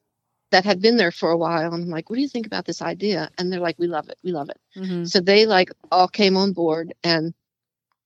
that 0.50 0.64
had 0.64 0.80
been 0.80 0.96
there 0.96 1.10
for 1.10 1.30
a 1.30 1.36
while. 1.36 1.72
And 1.72 1.84
I'm 1.84 1.90
like, 1.90 2.08
what 2.08 2.16
do 2.16 2.22
you 2.22 2.28
think 2.28 2.46
about 2.46 2.64
this 2.64 2.80
idea? 2.82 3.30
And 3.36 3.52
they're 3.52 3.60
like, 3.60 3.78
we 3.78 3.86
love 3.88 4.08
it. 4.08 4.18
We 4.22 4.32
love 4.32 4.48
it. 4.48 4.60
Mhm. 4.76 5.08
So 5.08 5.20
they 5.20 5.46
like 5.46 5.72
all 5.90 6.08
came 6.08 6.36
on 6.36 6.52
board 6.52 6.94
and 7.02 7.34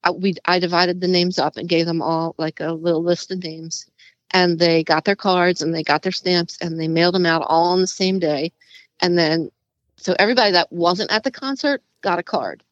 I, 0.02 0.10
we, 0.12 0.34
I 0.46 0.58
divided 0.58 1.00
the 1.00 1.08
names 1.08 1.38
up 1.38 1.56
and 1.58 1.68
gave 1.68 1.84
them 1.86 2.00
all 2.00 2.34
like 2.38 2.60
a 2.60 2.72
little 2.72 3.02
list 3.02 3.30
of 3.30 3.42
names. 3.44 3.86
And 4.32 4.58
they 4.58 4.84
got 4.84 5.04
their 5.04 5.16
cards 5.16 5.60
and 5.60 5.74
they 5.74 5.82
got 5.82 6.02
their 6.02 6.12
stamps 6.12 6.56
and 6.62 6.80
they 6.80 6.88
mailed 6.88 7.14
them 7.14 7.26
out 7.26 7.42
all 7.46 7.72
on 7.72 7.80
the 7.80 7.86
same 7.86 8.18
day. 8.18 8.52
And 9.00 9.18
then, 9.18 9.50
so 9.96 10.14
everybody 10.18 10.52
that 10.52 10.72
wasn't 10.72 11.12
at 11.12 11.24
the 11.24 11.30
concert 11.30 11.82
got 12.00 12.18
a 12.18 12.22
card 12.22 12.62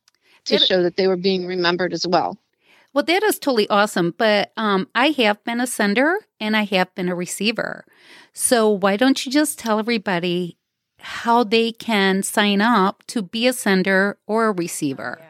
to 0.47 0.57
Did- 0.57 0.67
show 0.67 0.83
that 0.85 0.97
they 0.97 1.09
were 1.09 1.17
being 1.17 1.47
remembered 1.47 1.93
as 1.93 2.07
well. 2.07 2.39
Well, 2.99 3.05
that 3.05 3.23
is 3.23 3.39
totally 3.39 3.69
awesome. 3.69 4.13
But 4.19 4.51
um, 4.57 4.89
I 4.93 5.11
have 5.11 5.45
been 5.45 5.61
a 5.61 5.69
sender 5.69 6.19
and 6.41 6.57
I 6.57 6.65
have 6.65 6.93
been 6.97 7.09
a 7.09 7.15
receiver. 7.15 7.85
So 8.33 8.69
why 8.69 8.97
don't 8.97 9.25
you 9.25 9.31
just 9.31 9.57
tell 9.57 9.79
everybody 9.79 10.59
how 10.99 11.45
they 11.45 11.71
can 11.71 12.25
sign 12.25 12.61
up 12.61 13.05
to 13.07 13.23
be 13.23 13.47
a 13.47 13.53
sender 13.53 14.19
or 14.27 14.47
a 14.47 14.53
receiver? 14.53 15.21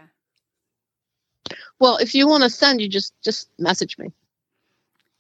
Well, 1.79 1.99
if 1.99 2.15
you 2.15 2.27
want 2.27 2.43
to 2.45 2.49
send, 2.49 2.81
you 2.81 2.89
just 2.89 3.13
just 3.23 3.51
message 3.59 3.99
me. 3.99 4.15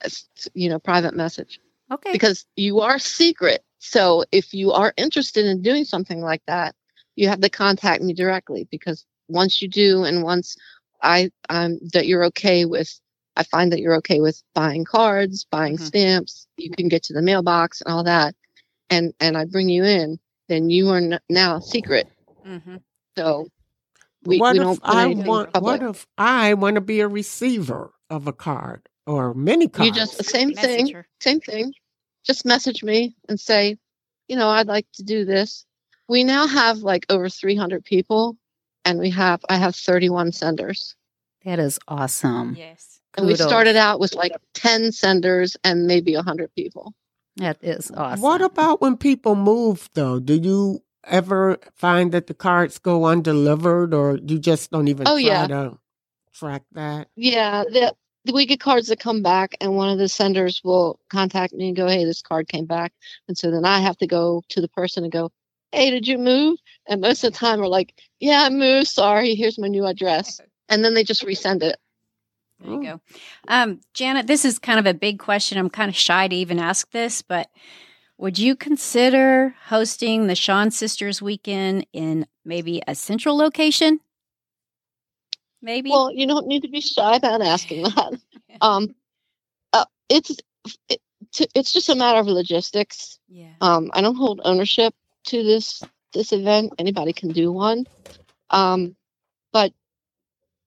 It's, 0.02 0.26
you 0.54 0.70
know, 0.70 0.78
private 0.78 1.14
message 1.14 1.60
Okay. 1.92 2.12
because 2.12 2.46
you 2.56 2.80
are 2.80 2.98
secret. 2.98 3.62
So 3.78 4.24
if 4.32 4.54
you 4.54 4.72
are 4.72 4.94
interested 4.96 5.44
in 5.44 5.60
doing 5.60 5.84
something 5.84 6.22
like 6.22 6.40
that, 6.46 6.74
you 7.14 7.28
have 7.28 7.42
to 7.42 7.50
contact 7.50 8.02
me 8.02 8.14
directly 8.14 8.66
because 8.70 9.04
once 9.28 9.60
you 9.60 9.68
do, 9.68 10.04
and 10.04 10.22
once 10.22 10.56
I 11.02 11.30
um 11.48 11.78
that 11.92 12.06
you're 12.06 12.24
okay 12.26 12.64
with, 12.64 12.98
I 13.36 13.42
find 13.44 13.72
that 13.72 13.80
you're 13.80 13.96
okay 13.96 14.20
with 14.20 14.42
buying 14.54 14.84
cards, 14.84 15.44
buying 15.50 15.76
Mhm. 15.78 15.80
stamps. 15.86 16.46
You 16.56 16.70
can 16.70 16.88
get 16.88 17.02
to 17.04 17.12
the 17.12 17.22
mailbox 17.22 17.80
and 17.82 17.92
all 17.92 18.04
that, 18.04 18.34
and 18.90 19.12
and 19.20 19.36
I 19.36 19.44
bring 19.44 19.68
you 19.68 19.84
in, 19.84 20.18
then 20.48 20.70
you 20.70 20.88
are 20.90 20.98
n- 20.98 21.20
now 21.28 21.56
a 21.56 21.62
secret. 21.62 22.08
Mm-hmm. 22.46 22.76
So 23.16 23.48
we, 24.24 24.38
what 24.38 24.52
we 24.52 24.58
if 24.58 24.64
don't 24.64 24.82
put 24.82 24.94
I 24.94 25.06
want? 25.06 25.52
public. 25.52 25.80
What 25.82 25.90
if 25.90 26.06
I 26.18 26.54
want 26.54 26.74
to 26.76 26.80
be 26.80 27.00
a 27.00 27.08
receiver 27.08 27.92
of 28.10 28.26
a 28.26 28.32
card 28.32 28.88
or 29.06 29.34
many 29.34 29.68
cards? 29.68 29.86
You 29.86 29.92
just 29.92 30.18
the 30.18 30.24
same 30.24 30.52
thing. 30.52 30.76
Messenger. 30.84 31.06
same 31.20 31.40
thing. 31.40 31.72
Just 32.24 32.44
message 32.44 32.82
me 32.82 33.14
and 33.28 33.38
say, 33.38 33.78
you 34.26 34.36
know, 34.36 34.48
I'd 34.48 34.66
like 34.66 34.86
to 34.94 35.02
do 35.02 35.24
this. 35.24 35.64
We 36.08 36.24
now 36.24 36.46
have 36.46 36.78
like 36.78 37.06
over 37.08 37.28
300 37.28 37.84
people, 37.84 38.36
and 38.88 38.98
we 38.98 39.10
have 39.10 39.44
I 39.48 39.56
have 39.56 39.76
31 39.76 40.32
senders. 40.32 40.96
That 41.44 41.58
is 41.58 41.78
awesome. 41.86 42.56
Yes. 42.56 43.00
And 43.16 43.26
we 43.26 43.34
started 43.34 43.76
out 43.76 44.00
with 44.00 44.14
like 44.14 44.32
10 44.54 44.92
senders 44.92 45.56
and 45.62 45.86
maybe 45.86 46.14
100 46.14 46.54
people. 46.54 46.94
That 47.36 47.58
is 47.62 47.90
awesome. 47.90 48.20
What 48.22 48.40
about 48.40 48.80
when 48.80 48.96
people 48.96 49.34
move, 49.34 49.88
though? 49.94 50.18
Do 50.20 50.34
you 50.34 50.82
ever 51.04 51.58
find 51.76 52.12
that 52.12 52.26
the 52.26 52.34
cards 52.34 52.78
go 52.78 53.04
undelivered, 53.04 53.94
or 53.94 54.18
you 54.18 54.38
just 54.38 54.70
don't 54.70 54.88
even 54.88 55.06
Oh, 55.06 55.12
try 55.18 55.20
yeah. 55.20 55.46
to 55.46 55.78
track 56.32 56.62
that? 56.72 57.08
Yeah, 57.16 57.64
the, 57.64 57.94
we 58.32 58.46
get 58.46 58.60
cards 58.60 58.88
that 58.88 58.98
come 59.00 59.22
back, 59.22 59.56
and 59.60 59.76
one 59.76 59.90
of 59.90 59.98
the 59.98 60.08
senders 60.08 60.62
will 60.64 60.98
contact 61.10 61.52
me 61.54 61.68
and 61.68 61.76
go, 61.76 61.86
"Hey, 61.86 62.04
this 62.04 62.22
card 62.22 62.48
came 62.48 62.66
back," 62.66 62.92
and 63.28 63.38
so 63.38 63.50
then 63.50 63.64
I 63.64 63.78
have 63.80 63.96
to 63.98 64.06
go 64.06 64.42
to 64.48 64.60
the 64.60 64.68
person 64.68 65.04
and 65.04 65.12
go, 65.12 65.30
"Hey, 65.72 65.90
did 65.90 66.06
you 66.06 66.18
move?" 66.18 66.58
And 66.86 67.00
most 67.00 67.24
of 67.24 67.32
the 67.32 67.38
time, 67.38 67.60
we're 67.60 67.66
like, 67.68 67.94
"Yeah, 68.20 68.42
I 68.42 68.50
moved. 68.50 68.88
Sorry, 68.88 69.34
here's 69.34 69.58
my 69.58 69.68
new 69.68 69.86
address," 69.86 70.40
and 70.68 70.84
then 70.84 70.94
they 70.94 71.04
just 71.04 71.24
resend 71.24 71.62
it. 71.62 71.78
There 72.60 72.72
you 72.72 72.82
go. 72.82 73.00
Um, 73.46 73.80
Janet, 73.94 74.26
this 74.26 74.44
is 74.44 74.58
kind 74.58 74.78
of 74.80 74.86
a 74.86 74.94
big 74.94 75.18
question. 75.18 75.58
I'm 75.58 75.70
kind 75.70 75.88
of 75.88 75.96
shy 75.96 76.26
to 76.26 76.34
even 76.34 76.58
ask 76.58 76.90
this, 76.90 77.22
but 77.22 77.48
would 78.16 78.38
you 78.38 78.56
consider 78.56 79.54
hosting 79.66 80.26
the 80.26 80.34
Shaun 80.34 80.72
Sisters 80.72 81.22
weekend 81.22 81.86
in 81.92 82.26
maybe 82.44 82.82
a 82.88 82.94
central 82.96 83.36
location? 83.36 84.00
Maybe. 85.62 85.90
Well, 85.90 86.12
you 86.12 86.26
don't 86.26 86.46
need 86.46 86.62
to 86.62 86.68
be 86.68 86.80
shy 86.80 87.16
about 87.16 87.42
asking 87.42 87.82
that. 87.84 88.18
Um, 88.60 88.94
uh, 89.72 89.84
it's 90.08 90.36
it, 90.88 91.00
t- 91.32 91.48
it's 91.54 91.72
just 91.72 91.88
a 91.88 91.94
matter 91.94 92.18
of 92.18 92.26
logistics. 92.26 93.18
yeah. 93.28 93.52
Um, 93.60 93.90
I 93.94 94.00
don't 94.00 94.16
hold 94.16 94.40
ownership 94.44 94.94
to 95.28 95.42
this 95.42 95.82
this 96.12 96.32
event. 96.32 96.72
Anybody 96.78 97.12
can 97.12 97.30
do 97.30 97.52
one. 97.52 97.86
Um, 98.50 98.96
but 99.52 99.72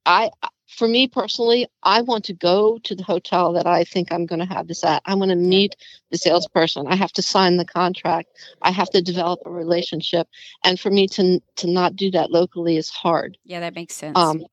I, 0.05 0.29
for 0.67 0.87
me 0.87 1.07
personally, 1.07 1.67
I 1.83 2.01
want 2.01 2.25
to 2.25 2.33
go 2.33 2.79
to 2.79 2.95
the 2.95 3.03
hotel 3.03 3.53
that 3.53 3.67
I 3.67 3.83
think 3.83 4.11
I'm 4.11 4.25
going 4.25 4.39
to 4.39 4.53
have 4.53 4.67
this 4.67 4.83
at. 4.83 5.01
I 5.05 5.15
want 5.15 5.29
to 5.29 5.35
meet 5.35 5.75
the 6.11 6.17
salesperson. 6.17 6.87
I 6.87 6.95
have 6.95 7.11
to 7.13 7.21
sign 7.21 7.57
the 7.57 7.65
contract. 7.65 8.29
I 8.61 8.71
have 8.71 8.89
to 8.91 9.01
develop 9.01 9.41
a 9.45 9.51
relationship. 9.51 10.27
And 10.63 10.79
for 10.79 10.89
me 10.89 11.07
to 11.09 11.39
to 11.57 11.67
not 11.67 11.95
do 11.95 12.11
that 12.11 12.31
locally 12.31 12.77
is 12.77 12.89
hard. 12.89 13.37
Yeah, 13.43 13.59
that 13.61 13.75
makes 13.75 13.95
sense. 13.95 14.17
Um, 14.17 14.45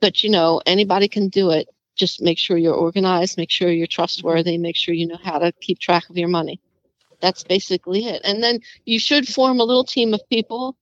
but 0.00 0.22
you 0.22 0.30
know, 0.30 0.62
anybody 0.66 1.08
can 1.08 1.28
do 1.28 1.50
it. 1.50 1.68
Just 1.96 2.22
make 2.22 2.38
sure 2.38 2.56
you're 2.56 2.74
organized, 2.74 3.36
make 3.36 3.50
sure 3.50 3.70
you're 3.70 3.86
trustworthy, 3.86 4.56
make 4.56 4.76
sure 4.76 4.94
you 4.94 5.06
know 5.06 5.18
how 5.22 5.38
to 5.38 5.52
keep 5.60 5.78
track 5.78 6.08
of 6.08 6.16
your 6.16 6.28
money. 6.28 6.60
That's 7.20 7.42
basically 7.44 8.06
it. 8.06 8.20
And 8.24 8.42
then 8.42 8.60
you 8.86 8.98
should 8.98 9.28
form 9.28 9.60
a 9.60 9.64
little 9.64 9.84
team 9.84 10.14
of 10.14 10.20
people. 10.30 10.76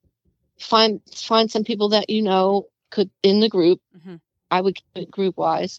Find 0.61 1.01
find 1.15 1.51
some 1.51 1.65
people 1.65 1.91
that 1.91 2.11
you 2.11 2.23
know 2.23 2.67
could 2.91 3.11
in 3.23 3.41
the 3.41 3.49
group. 3.49 3.81
Mhm. 3.97 4.21
I 4.51 4.61
would 4.61 4.79
group 5.11 5.37
wise. 5.37 5.79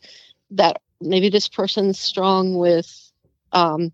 That 0.52 0.82
maybe 1.02 1.30
this 1.30 1.48
person's 1.48 2.00
strong 2.00 2.56
with 2.58 3.12
um, 3.52 3.92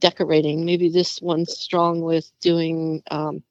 decorating. 0.00 0.64
Maybe 0.64 0.88
this 0.88 1.20
one's 1.22 1.56
strong 1.58 2.00
with 2.00 2.30
doing 2.40 3.02
um, 3.10 3.42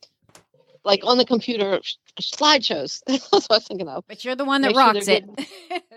like 0.83 1.01
on 1.05 1.17
the 1.17 1.25
computer 1.25 1.79
slideshows. 2.21 3.01
That's 3.07 3.31
what 3.31 3.45
I 3.51 3.55
was 3.55 3.67
thinking 3.67 3.87
of. 3.87 4.03
but 4.07 4.23
you're 4.23 4.35
the 4.35 4.45
one 4.45 4.61
that 4.61 4.69
make 4.69 4.77
rocks 4.77 5.05
they're 5.05 5.21
it. 5.69 5.93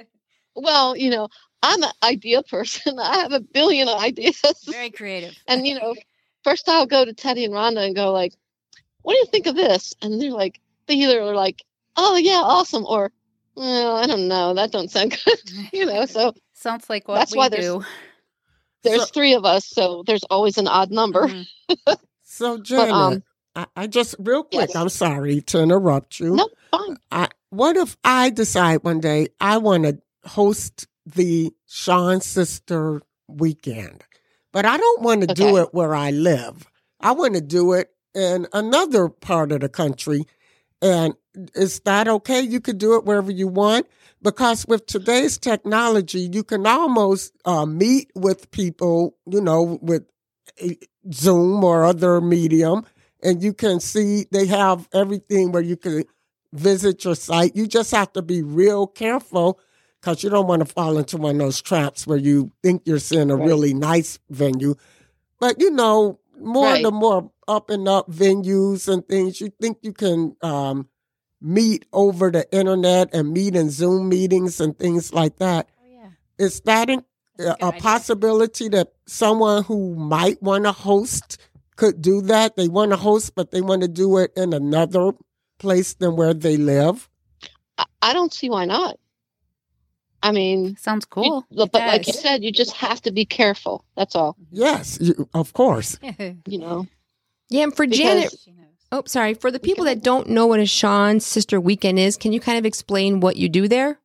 Well, 0.54 0.96
you 0.96 1.10
know, 1.10 1.28
I'm 1.62 1.82
an 1.82 1.90
idea 2.02 2.42
person. 2.42 2.98
I 3.00 3.18
have 3.18 3.32
a 3.32 3.40
billion 3.40 3.88
ideas. 3.88 4.40
Very 4.66 4.90
creative. 4.90 5.36
and, 5.46 5.66
you 5.66 5.78
know, 5.78 5.94
first 6.46 6.68
I'll 6.68 6.86
go 6.86 7.04
to 7.04 7.12
Teddy 7.12 7.44
and 7.44 7.52
Rhonda 7.52 7.84
and 7.84 7.94
go 7.96 8.12
like, 8.12 8.32
what 9.02 9.14
do 9.14 9.18
you 9.18 9.26
think 9.26 9.46
of 9.46 9.56
this? 9.56 9.94
And 10.00 10.20
they're 10.20 10.30
like, 10.30 10.60
they 10.86 10.94
either 10.94 11.20
are 11.20 11.34
like, 11.34 11.62
oh, 11.96 12.16
yeah, 12.16 12.40
awesome. 12.42 12.84
Or, 12.86 13.10
well, 13.56 13.96
I 13.96 14.06
don't 14.06 14.28
know. 14.28 14.54
That 14.54 14.70
don't 14.70 14.90
sound 14.90 15.18
good. 15.24 15.38
you 15.72 15.86
know, 15.86 16.06
so 16.06 16.32
Sounds 16.54 16.88
like 16.88 17.06
what 17.08 17.16
That's 17.16 17.32
we 17.32 17.38
why 17.38 17.48
there's- 17.48 17.66
do. 17.66 17.84
there's 18.82 19.00
So- 19.02 19.06
three 19.06 19.34
of 19.34 19.44
us. 19.44 19.66
So 19.66 20.02
there's 20.06 20.24
always 20.30 20.56
an 20.58 20.68
odd 20.68 20.90
number. 20.90 21.26
Mhm. 21.28 21.46
So, 22.22 22.58
Janet, 22.62 22.90
um, 22.94 23.22
I, 23.54 23.66
I 23.76 23.86
just 23.86 24.14
real 24.18 24.42
quick. 24.44 24.68
yes. 24.68 24.76
I'm 24.76 24.88
sorry 24.88 25.40
to 25.42 25.62
interrupt 25.62 26.20
you. 26.20 26.34
No, 26.36 26.48
fine. 26.70 26.96
I, 27.10 27.28
what 27.50 27.76
if 27.76 27.96
I 28.04 28.30
decide 28.30 28.84
one 28.84 29.00
day 29.00 29.28
I 29.40 29.58
want 29.58 29.84
to 29.84 29.98
host 30.28 30.86
the 31.06 31.52
Shaun 31.66 32.20
Sister 32.20 33.02
weekend, 33.28 34.02
but 34.52 34.64
I 34.66 34.76
don't 34.76 35.02
want 35.02 35.22
to 35.22 35.28
do 35.34 35.56
it 35.58 35.72
where 35.72 35.94
I 35.94 36.10
live. 36.10 36.66
I 37.00 37.12
want 37.12 37.34
to 37.34 37.40
do 37.40 37.72
it 37.72 37.90
in 38.14 38.46
another 38.52 39.08
part 39.08 39.52
of 39.52 39.60
the 39.60 39.68
country, 39.68 40.24
And 40.80 41.14
is 41.54 41.80
that 41.80 42.08
okay? 42.08 42.40
You 42.40 42.60
could 42.60 42.78
do 42.78 42.96
it 42.96 43.04
wherever 43.04 43.30
you 43.30 43.46
want 43.48 43.86
because 44.22 44.66
with 44.66 44.86
today's 44.86 45.38
technology, 45.38 46.30
you 46.32 46.42
can 46.42 46.66
almost 46.66 47.32
uh, 47.44 47.66
meet 47.66 48.10
with 48.14 48.50
people, 48.50 49.16
you 49.26 49.40
know, 49.40 49.78
with 49.82 50.06
eh, 50.58 50.74
Zoom 51.12 51.62
or 51.62 51.84
other 51.84 52.20
medium, 52.20 52.84
and 53.22 53.42
you 53.42 53.52
can 53.52 53.80
see 53.80 54.26
they 54.32 54.46
have 54.46 54.88
everything 54.92 55.52
where 55.52 55.62
you 55.62 55.76
can 55.76 56.04
visit 56.52 57.04
your 57.04 57.14
site. 57.14 57.54
You 57.54 57.66
just 57.66 57.90
have 57.90 58.12
to 58.14 58.22
be 58.22 58.42
real 58.42 58.86
careful 58.86 59.60
because 60.06 60.22
you 60.22 60.30
don't 60.30 60.46
want 60.46 60.60
to 60.64 60.72
fall 60.72 60.98
into 60.98 61.16
one 61.16 61.34
of 61.34 61.38
those 61.40 61.60
traps 61.60 62.06
where 62.06 62.16
you 62.16 62.52
think 62.62 62.82
you're 62.84 63.00
seeing 63.00 63.28
a 63.28 63.34
Right. 63.34 63.44
really 63.44 63.74
nice 63.74 64.20
venue. 64.30 64.76
But 65.40 65.60
you 65.60 65.68
know, 65.68 66.20
more 66.40 66.66
Right. 66.74 66.82
the 66.84 66.92
more 66.92 67.32
up 67.48 67.70
and 67.70 67.88
up 67.88 68.08
venues 68.08 68.86
and 68.86 69.06
things, 69.08 69.40
you 69.40 69.50
think 69.60 69.78
you 69.82 69.92
can 69.92 70.36
um, 70.42 70.88
meet 71.40 71.86
over 71.92 72.30
the 72.30 72.46
internet 72.56 73.12
and 73.12 73.32
meet 73.32 73.56
in 73.56 73.68
Zoom 73.68 74.08
meetings 74.08 74.60
and 74.60 74.78
things 74.78 75.12
like 75.12 75.38
that. 75.38 75.68
Oh, 75.76 75.88
yeah. 75.90 76.10
Is 76.38 76.60
that 76.60 76.88
in, 76.88 77.02
That's 77.36 77.60
a 77.60 77.66
a, 77.66 77.72
possibility 77.72 78.68
that 78.68 78.92
someone 79.06 79.64
who 79.64 79.96
might 79.96 80.40
want 80.40 80.64
to 80.66 80.72
host 80.72 81.36
could 81.74 82.00
do 82.00 82.20
that? 82.22 82.54
They 82.54 82.68
want 82.68 82.92
to 82.92 82.96
host, 82.96 83.34
but 83.34 83.50
they 83.50 83.60
want 83.60 83.82
to 83.82 83.88
do 83.88 84.18
it 84.18 84.30
in 84.36 84.52
another 84.52 85.14
place 85.58 85.94
than 85.94 86.14
where 86.14 86.32
they 86.32 86.56
live. 86.56 87.08
I, 87.76 87.86
I 88.02 88.12
don't 88.12 88.32
see 88.32 88.48
why 88.48 88.66
not. 88.66 89.00
I 90.26 90.32
mean, 90.32 90.76
Sounds 90.76 91.04
you- 91.04 91.22
cool. 91.22 91.46
but 91.50 91.72
like 91.74 92.06
you 92.06 92.12
said, 92.12 92.42
you 92.42 92.50
just 92.50 92.72
have 92.72 93.00
to 93.02 93.12
be 93.12 93.24
careful. 93.24 93.84
That's 93.96 94.16
all. 94.16 94.36
Yes, 94.50 94.98
you, 95.00 95.28
of 95.34 95.52
course. 95.52 95.98
You 96.46 96.58
know. 96.58 96.86
Yeah, 97.48 97.62
and 97.64 97.74
for 97.76 97.86
Because- 97.86 97.98
Janet, 97.98 98.34
oh, 98.90 99.02
sorry, 99.06 99.34
for 99.34 99.50
the 99.52 99.60
people 99.60 99.84
that 99.84 100.02
don't 100.02 100.28
know 100.28 100.46
what 100.48 100.58
a 100.58 100.66
Shaun 100.66 101.20
Sister 101.20 101.60
Weekend 101.60 101.98
is, 102.00 102.16
can 102.16 102.32
you 102.32 102.40
kind 102.40 102.58
of 102.58 102.66
explain 102.66 103.20
what 103.20 103.36
you 103.36 103.48
do 103.48 103.68
there? 103.68 104.00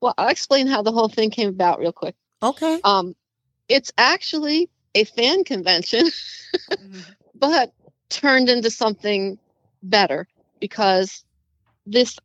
Well, 0.00 0.14
I'll 0.16 0.28
explain 0.28 0.68
how 0.68 0.82
the 0.82 0.92
whole 0.92 1.08
thing 1.08 1.30
came 1.30 1.48
about 1.48 1.80
real 1.80 1.92
quick. 1.92 2.14
Okay. 2.40 2.80
Um, 2.84 3.16
it's 3.68 3.92
actually 3.98 4.68
a 4.94 5.02
fan 5.04 5.42
convention, 5.42 6.08
but 7.34 7.72
turned 8.08 8.48
into 8.48 8.70
something 8.70 9.36
better 9.82 10.28
because 10.60 11.24
this 11.86 12.16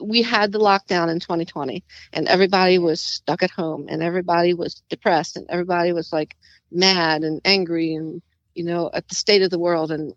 we 0.00 0.22
had 0.22 0.52
the 0.52 0.58
lockdown 0.58 1.10
in 1.10 1.20
2020 1.20 1.84
and 2.12 2.28
everybody 2.28 2.78
was 2.78 3.00
stuck 3.00 3.42
at 3.42 3.50
home 3.50 3.86
and 3.88 4.02
everybody 4.02 4.54
was 4.54 4.82
depressed 4.88 5.36
and 5.36 5.46
everybody 5.48 5.92
was 5.92 6.12
like 6.12 6.36
mad 6.70 7.22
and 7.22 7.40
angry 7.44 7.94
and 7.94 8.22
you 8.54 8.64
know 8.64 8.90
at 8.92 9.08
the 9.08 9.14
state 9.14 9.42
of 9.42 9.50
the 9.50 9.58
world 9.58 9.90
and 9.90 10.14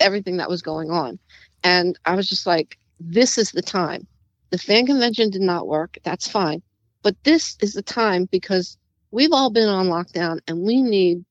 everything 0.00 0.38
that 0.38 0.48
was 0.48 0.62
going 0.62 0.90
on. 0.90 1.18
And 1.64 1.98
i 2.04 2.14
was 2.14 2.28
just 2.28 2.46
like 2.46 2.78
this 3.00 3.38
is 3.38 3.52
the 3.52 3.62
time. 3.62 4.06
The 4.50 4.58
fan 4.58 4.86
convention 4.86 5.30
did 5.30 5.42
not 5.42 5.68
work. 5.68 5.98
That's 6.02 6.28
fine. 6.28 6.62
But 7.02 7.16
this 7.22 7.56
is 7.60 7.74
the 7.74 7.82
time 7.82 8.24
because 8.30 8.76
we've 9.10 9.32
all 9.32 9.50
been 9.50 9.68
on 9.68 9.88
lockdown 9.88 10.40
and 10.48 10.62
we 10.62 10.82
need 10.82 11.24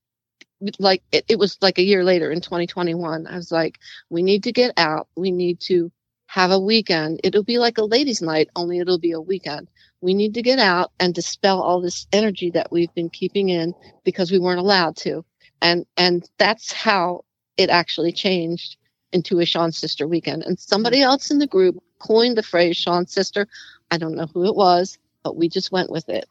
like 0.79 1.03
it, 1.11 1.25
it 1.27 1.37
was 1.37 1.57
like 1.61 1.77
a 1.77 1.83
year 1.83 2.03
later 2.03 2.31
in 2.31 2.41
2021 2.41 3.27
i 3.27 3.35
was 3.35 3.51
like 3.51 3.77
we 4.09 4.23
need 4.23 4.43
to 4.43 4.51
get 4.51 4.73
out. 4.77 5.07
We 5.15 5.29
need 5.31 5.59
to 5.61 5.91
have 6.27 6.51
a 6.51 6.59
weekend 6.59 7.19
it'll 7.23 7.43
be 7.43 7.57
like 7.57 7.77
a 7.77 7.83
ladies 7.83 8.21
night 8.21 8.49
only 8.55 8.79
it'll 8.79 8.99
be 8.99 9.11
a 9.11 9.19
weekend 9.21 9.67
we 10.01 10.13
need 10.13 10.33
to 10.33 10.41
get 10.41 10.59
out 10.59 10.91
and 10.99 11.13
dispel 11.15 11.61
all 11.61 11.81
this 11.81 12.05
energy 12.13 12.51
that 12.51 12.71
we've 12.71 12.93
been 12.93 13.09
keeping 13.09 13.49
in 13.49 13.73
because 14.03 14.31
we 14.31 14.37
weren't 14.39 14.59
allowed 14.59 14.95
to 14.95 15.23
and 15.61 15.85
and 15.97 16.29
that's 16.37 16.71
how 16.71 17.23
it 17.57 17.69
actually 17.69 18.11
changed 18.11 18.77
into 19.13 19.39
a 19.39 19.45
Shaun 19.45 19.71
sister 19.71 20.05
weekend 20.07 20.43
and 20.43 20.59
somebody 20.59 21.01
else 21.01 21.31
in 21.31 21.39
the 21.39 21.47
group 21.47 21.81
coined 21.99 22.37
the 22.37 22.43
phrase 22.43 22.75
Shaun 22.77 23.07
sister 23.07 23.47
i 23.89 23.97
don't 23.97 24.15
know 24.15 24.27
who 24.33 24.45
it 24.45 24.55
was 24.55 24.97
but 25.23 25.37
we 25.37 25.47
just 25.49 25.71
went 25.71 25.89
with 25.89 26.07
it 26.09 26.27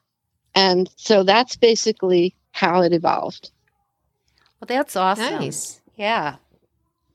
and 0.54 0.88
so 0.96 1.22
that's 1.22 1.56
basically 1.56 2.34
how 2.52 2.82
it 2.82 2.92
evolved 2.92 3.50
Well, 4.60 4.66
that's 4.66 4.94
awesome. 4.96 5.40
Nice. 5.40 5.80
Yeah. 5.96 6.36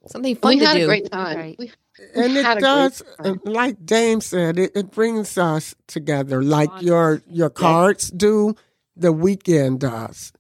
Something 0.07 0.35
fun 0.35 0.49
we 0.55 0.59
to 0.59 0.65
had 0.65 0.77
do. 0.77 0.83
a 0.83 0.85
great 0.87 1.11
time 1.11 1.37
Right. 1.37 1.55
We- 1.59 1.71
and 2.15 2.37
it 2.37 2.59
does, 2.59 3.03
uh, 3.19 3.35
like 3.43 3.85
Dame 3.85 4.21
said, 4.21 4.59
it, 4.59 4.71
it 4.75 4.91
brings 4.91 5.37
us 5.37 5.75
together, 5.87 6.41
like 6.43 6.69
Bonds 6.69 6.83
your 6.85 7.21
your 7.27 7.49
cards 7.49 8.09
do. 8.11 8.55
The 8.95 9.11
weekend 9.13 9.79
does. 9.79 10.33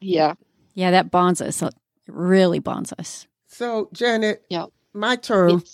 yeah 0.00 0.34
Yeah, 0.74 0.92
that 0.92 1.10
bonds 1.10 1.40
us. 1.40 1.60
It 1.62 1.74
really 2.08 2.60
bonds 2.60 2.92
us. 2.98 3.26
So, 3.46 3.88
Janet, 3.92 4.44
Yep. 4.50 4.70
my 4.94 5.16
turn. 5.16 5.62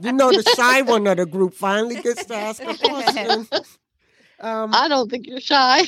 You 0.00 0.12
know, 0.12 0.30
the 0.30 0.42
shy 0.56 0.82
one 0.82 1.06
of 1.08 1.16
the 1.16 1.26
group 1.26 1.54
finally 1.54 1.96
gets 2.00 2.24
to 2.26 2.34
ask 2.34 2.62
a 2.62 2.74
question. 2.76 3.48
Um, 4.40 4.70
i 4.74 4.88
don't 4.88 5.08
think 5.08 5.28
you're 5.28 5.38
shy 5.38 5.84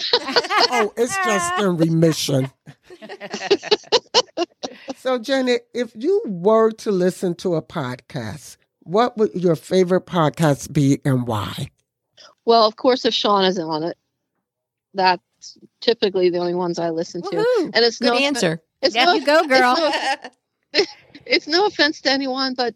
oh, 0.70 0.92
it's 0.96 1.16
just 1.24 1.58
in 1.58 1.76
remission. 1.76 2.52
So, 4.96 5.18
Janet, 5.18 5.66
if 5.74 5.92
you 5.94 6.22
were 6.26 6.70
to 6.72 6.90
listen 6.90 7.34
to 7.36 7.54
a 7.54 7.62
podcast, 7.62 8.56
what 8.80 9.16
would 9.16 9.34
your 9.34 9.56
favorite 9.56 10.06
podcast 10.06 10.72
be 10.72 11.00
and 11.04 11.26
why? 11.26 11.70
well 12.44 12.66
of 12.66 12.76
course 12.76 13.04
if 13.04 13.14
Shaun 13.14 13.44
isn't 13.44 13.64
on 13.64 13.82
it 13.82 13.96
that's 14.94 15.22
typically 15.80 16.30
the 16.30 16.38
only 16.38 16.54
ones 16.54 16.78
i 16.78 16.90
listen 16.90 17.22
to 17.22 17.28
Woohoo. 17.28 17.64
and 17.64 17.76
it's 17.76 17.98
Good 17.98 18.06
no 18.08 18.16
answer. 18.16 18.62
it's 18.82 18.94
There 18.94 19.06
no, 19.06 19.14
you 19.14 19.24
go, 19.24 19.46
girl. 19.46 19.76
it's 21.26 21.46
no 21.46 21.66
offense 21.66 22.00
to 22.02 22.10
anyone, 22.10 22.54
but 22.54 22.74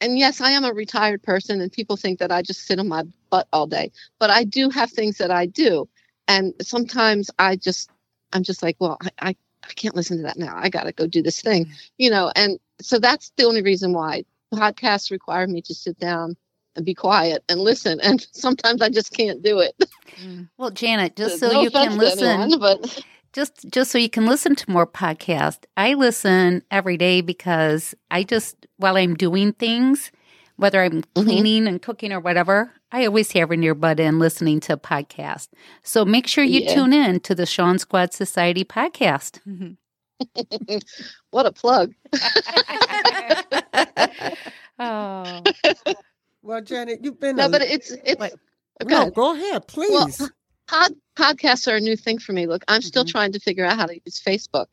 and 0.00 0.16
yes, 0.16 0.40
I 0.40 0.52
am 0.52 0.64
a 0.64 0.72
retired 0.72 1.22
person, 1.24 1.60
and 1.60 1.72
people 1.72 1.96
think 1.96 2.20
that 2.20 2.30
I 2.30 2.42
just 2.42 2.66
sit 2.66 2.78
on 2.78 2.86
my 2.86 3.02
butt 3.30 3.48
all 3.52 3.66
day. 3.66 3.90
But 4.20 4.30
I 4.30 4.44
do 4.44 4.70
have 4.70 4.90
things 4.92 5.18
that 5.18 5.32
I 5.32 5.46
do, 5.46 5.88
and 6.28 6.54
sometimes 6.62 7.30
I 7.38 7.56
just 7.56 7.90
I'm 8.32 8.44
just 8.44 8.62
like, 8.62 8.76
well, 8.78 8.98
I 9.02 9.10
I, 9.30 9.36
I 9.68 9.72
can't 9.74 9.96
listen 9.96 10.16
to 10.18 10.22
that 10.24 10.38
now. 10.38 10.56
I 10.56 10.68
got 10.68 10.84
to 10.84 10.92
go 10.92 11.06
do 11.06 11.22
this 11.22 11.40
thing, 11.40 11.66
mm. 11.66 11.90
you 11.98 12.10
know. 12.10 12.32
And 12.34 12.58
so 12.80 12.98
that's 12.98 13.32
the 13.36 13.44
only 13.44 13.62
reason 13.62 13.92
why 13.92 14.24
podcasts 14.54 15.10
require 15.10 15.46
me 15.46 15.62
to 15.62 15.74
sit 15.74 15.98
down 15.98 16.36
and 16.76 16.86
be 16.86 16.94
quiet 16.94 17.44
and 17.48 17.60
listen. 17.60 18.00
And 18.04 18.26
sometimes 18.32 18.80
I 18.80 18.88
just 18.88 19.12
can't 19.12 19.42
do 19.42 19.58
it. 19.60 19.74
Mm. 20.22 20.48
Well, 20.56 20.70
Janet, 20.70 21.16
just 21.16 21.38
so 21.38 21.50
No 21.50 21.62
you 21.62 21.70
can 21.70 21.98
listen, 21.98 22.40
anyone, 22.40 22.58
but 22.58 23.04
just 23.32 23.68
just 23.70 23.90
so 23.90 23.98
you 23.98 24.08
can 24.08 24.26
listen 24.26 24.56
to 24.56 24.70
more 24.70 24.86
podcasts. 24.86 25.64
I 25.76 25.94
listen 25.94 26.62
every 26.70 26.96
day 26.96 27.20
because 27.20 27.94
I 28.10 28.22
just 28.22 28.66
while 28.78 28.96
I'm 28.96 29.14
doing 29.14 29.52
things, 29.52 30.10
whether 30.58 30.82
I'm 30.82 31.02
Mm-hmm. 31.02 31.22
cleaning 31.24 31.66
and 31.68 31.80
cooking 31.80 32.12
or 32.12 32.20
whatever, 32.20 32.72
I 32.92 33.06
always 33.06 33.32
have 33.32 33.50
an 33.50 33.62
earbud 33.62 34.00
in 34.00 34.18
listening 34.18 34.60
to 34.60 34.74
a 34.74 34.76
podcast. 34.76 35.48
So 35.82 36.04
make 36.04 36.26
sure 36.26 36.44
you 36.44 36.60
Yeah. 36.60 36.74
tune 36.74 36.92
in 36.92 37.20
to 37.20 37.34
the 37.34 37.46
Shaun 37.46 37.78
Squad 37.78 38.12
Society 38.12 38.64
podcast. 38.64 39.40
what 41.30 41.46
a 41.46 41.52
plug. 41.52 41.94
oh, 44.78 45.42
Well, 46.42 46.60
Janet, 46.62 47.00
you've 47.04 47.20
been 47.20 47.36
No, 47.36 47.46
a 47.46 47.48
but 47.48 47.62
it's 47.62 47.90
it's 48.04 48.18
What? 48.18 48.34
no. 48.84 49.04
good. 49.06 49.14
Go 49.14 49.34
ahead, 49.34 49.66
please. 49.68 50.30
pod, 50.66 50.92
podcasts 51.16 51.70
are 51.70 51.76
a 51.76 51.80
new 51.80 51.96
thing 51.96 52.18
for 52.18 52.32
me. 52.32 52.46
Look, 52.46 52.64
I'm 52.68 52.82
still 52.82 53.04
Mhm. 53.04 53.10
trying 53.10 53.32
to 53.32 53.40
figure 53.40 53.64
out 53.64 53.76
how 53.76 53.86
to 53.86 53.94
use 53.94 54.20
Facebook. 54.20 54.66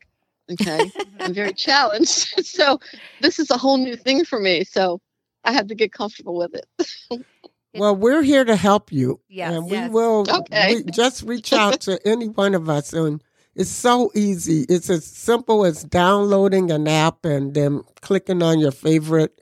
Okay. 0.50 0.90
I'm 1.20 1.34
very 1.34 1.52
challenged. 1.52 2.44
So 2.46 2.78
this 3.20 3.38
is 3.38 3.50
a 3.50 3.56
whole 3.56 3.76
new 3.78 3.96
thing 3.96 4.24
for 4.24 4.38
me. 4.40 4.64
So 4.64 5.00
I 5.46 5.52
had 5.52 5.68
to 5.70 5.76
get 5.76 5.92
comfortable 5.92 6.36
with 6.36 6.54
it. 6.56 7.26
well, 7.74 7.96
we're 7.96 8.22
here 8.22 8.44
to 8.44 8.56
help 8.56 8.92
you, 8.92 9.20
Yes, 9.28 9.52
and 9.52 9.70
we 9.70 9.72
yes. 9.72 9.90
will. 9.90 10.26
Okay. 10.28 10.76
we- 10.76 10.84
just 10.92 11.22
reach 11.24 11.52
out 11.54 11.80
to 11.82 12.00
any 12.06 12.28
one 12.28 12.54
of 12.54 12.68
us, 12.70 12.92
and 12.94 13.22
it's 13.56 13.70
so 13.70 14.10
easy. 14.14 14.66
It's 14.68 14.90
as 14.90 15.06
simple 15.06 15.64
as 15.66 15.84
downloading 15.84 16.70
an 16.72 16.88
app 16.88 17.24
and 17.24 17.54
then 17.54 17.82
clicking 18.02 18.42
on 18.42 18.60
your 18.60 18.72
favorite 18.72 19.38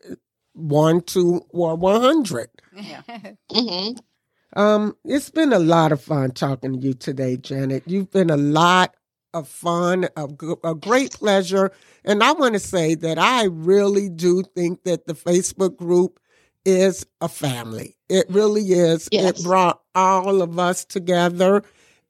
one, 0.54 1.02
two, 1.02 1.42
or 1.50 1.76
one 1.76 2.00
hundred. 2.02 2.50
hmm 3.52 3.92
Um, 4.56 4.96
it's 5.04 5.30
been 5.30 5.52
a 5.52 5.58
lot 5.60 5.92
of 5.92 6.02
fun 6.02 6.32
talking 6.32 6.74
to 6.74 6.78
you 6.80 6.94
today, 6.94 7.36
Janet. 7.36 7.84
You've 7.86 8.10
been 8.10 8.30
a 8.30 8.36
lot 8.38 8.94
of 9.34 9.48
fun, 9.48 10.08
a 10.16 10.74
great 10.74 11.12
pleasure. 11.12 11.72
And 12.04 12.22
I 12.22 12.32
want 12.32 12.54
to 12.54 12.60
say 12.60 12.94
that 12.94 13.18
I 13.18 13.44
really 13.44 14.08
do 14.08 14.42
think 14.54 14.84
that 14.84 15.06
the 15.06 15.14
Facebook 15.14 15.76
group 15.76 16.20
is 16.64 17.04
a 17.20 17.28
family. 17.28 17.96
It 18.08 18.26
really 18.30 18.62
is. 18.72 19.08
Yes. 19.12 19.40
It 19.40 19.44
brought 19.44 19.80
all 19.94 20.40
of 20.40 20.58
us 20.58 20.84
together. 20.84 21.62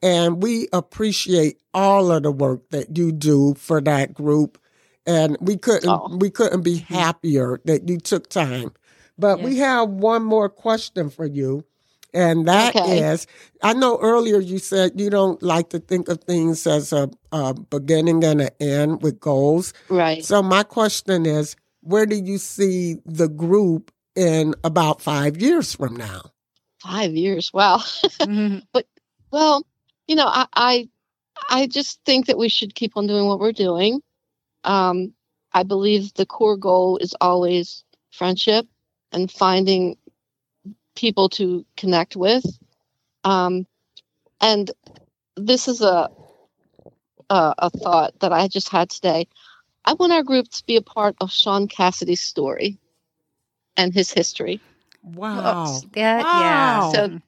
And 0.02 0.42
we 0.42 0.68
appreciate 0.72 1.60
all 1.72 2.12
of 2.12 2.22
the 2.22 2.30
work 2.30 2.68
that 2.70 2.96
you 2.96 3.10
do 3.10 3.54
for 3.54 3.80
that 3.80 4.14
group. 4.14 4.58
And 5.06 5.36
we 5.40 5.56
couldn't 5.56 5.88
Oh. 5.88 6.16
we 6.16 6.30
couldn't 6.30 6.62
be 6.62 6.80
mm-hmm. 6.80 6.94
happier 6.94 7.60
that 7.64 7.88
you 7.88 7.98
took 7.98 8.28
time. 8.28 8.72
But 9.18 9.40
we 9.40 9.58
have 9.58 9.88
one 9.88 10.24
more 10.24 10.48
question 10.48 11.08
for 11.08 11.24
you. 11.26 11.64
And 12.14 12.46
that 12.46 12.76
is, 12.76 13.26
Okay. 13.26 13.68
I 13.68 13.72
know 13.74 13.98
earlier 14.00 14.38
you 14.38 14.58
said 14.58 15.00
you 15.00 15.10
don't 15.10 15.42
like 15.42 15.70
to 15.70 15.80
think 15.80 16.08
of 16.08 16.22
things 16.22 16.66
as 16.66 16.92
a, 16.92 17.10
a 17.32 17.54
beginning 17.54 18.22
and 18.22 18.40
an 18.42 18.50
end 18.60 19.02
with 19.02 19.18
goals. 19.18 19.74
Right. 19.88 20.24
So 20.24 20.42
my 20.42 20.62
question 20.62 21.26
is, 21.26 21.56
where 21.80 22.06
do 22.06 22.14
you 22.16 22.38
see 22.38 22.96
the 23.04 23.28
group 23.28 23.90
in 24.14 24.54
about 24.62 25.02
five 25.02 25.36
years 25.42 25.74
from 25.74 25.96
now? 25.96 26.30
Five 26.80 27.12
years. 27.14 27.52
Wow. 27.52 27.78
Mhm. 28.20 28.62
Well, 29.32 29.66
you 30.06 30.14
know, 30.14 30.26
I, 30.26 30.46
I 30.54 30.88
I 31.50 31.66
just 31.66 31.98
think 32.06 32.26
that 32.26 32.38
we 32.38 32.48
should 32.48 32.76
keep 32.76 32.96
on 32.96 33.08
doing 33.08 33.26
what 33.26 33.40
we're 33.40 33.52
doing. 33.52 34.00
Um, 34.62 35.12
I 35.52 35.64
believe 35.64 36.14
the 36.14 36.26
core 36.26 36.56
goal 36.56 36.98
is 36.98 37.14
always 37.20 37.82
friendship 38.12 38.66
and 39.10 39.30
finding 39.30 39.96
people 40.96 41.28
to 41.30 41.64
connect 41.76 42.16
with. 42.16 42.44
Um, 43.24 43.66
and 44.40 44.70
this 45.36 45.68
is 45.68 45.82
a, 45.82 46.10
a 47.30 47.54
a 47.58 47.70
thought 47.70 48.18
that 48.20 48.32
I 48.32 48.48
just 48.48 48.68
had 48.70 48.90
today. 48.90 49.28
I 49.84 49.94
want 49.94 50.12
our 50.12 50.22
group 50.24 50.48
to 50.50 50.64
be 50.66 50.76
a 50.76 50.82
part 50.82 51.16
of 51.20 51.32
Shaun 51.32 51.68
Cassidy's 51.68 52.22
story 52.22 52.78
and 53.76 53.94
his 53.94 54.12
history. 54.12 54.62
Wow. 55.02 55.82
That 55.92 56.26
Wow. 56.26 56.32
yeah. 56.32 56.80
So 56.80 57.20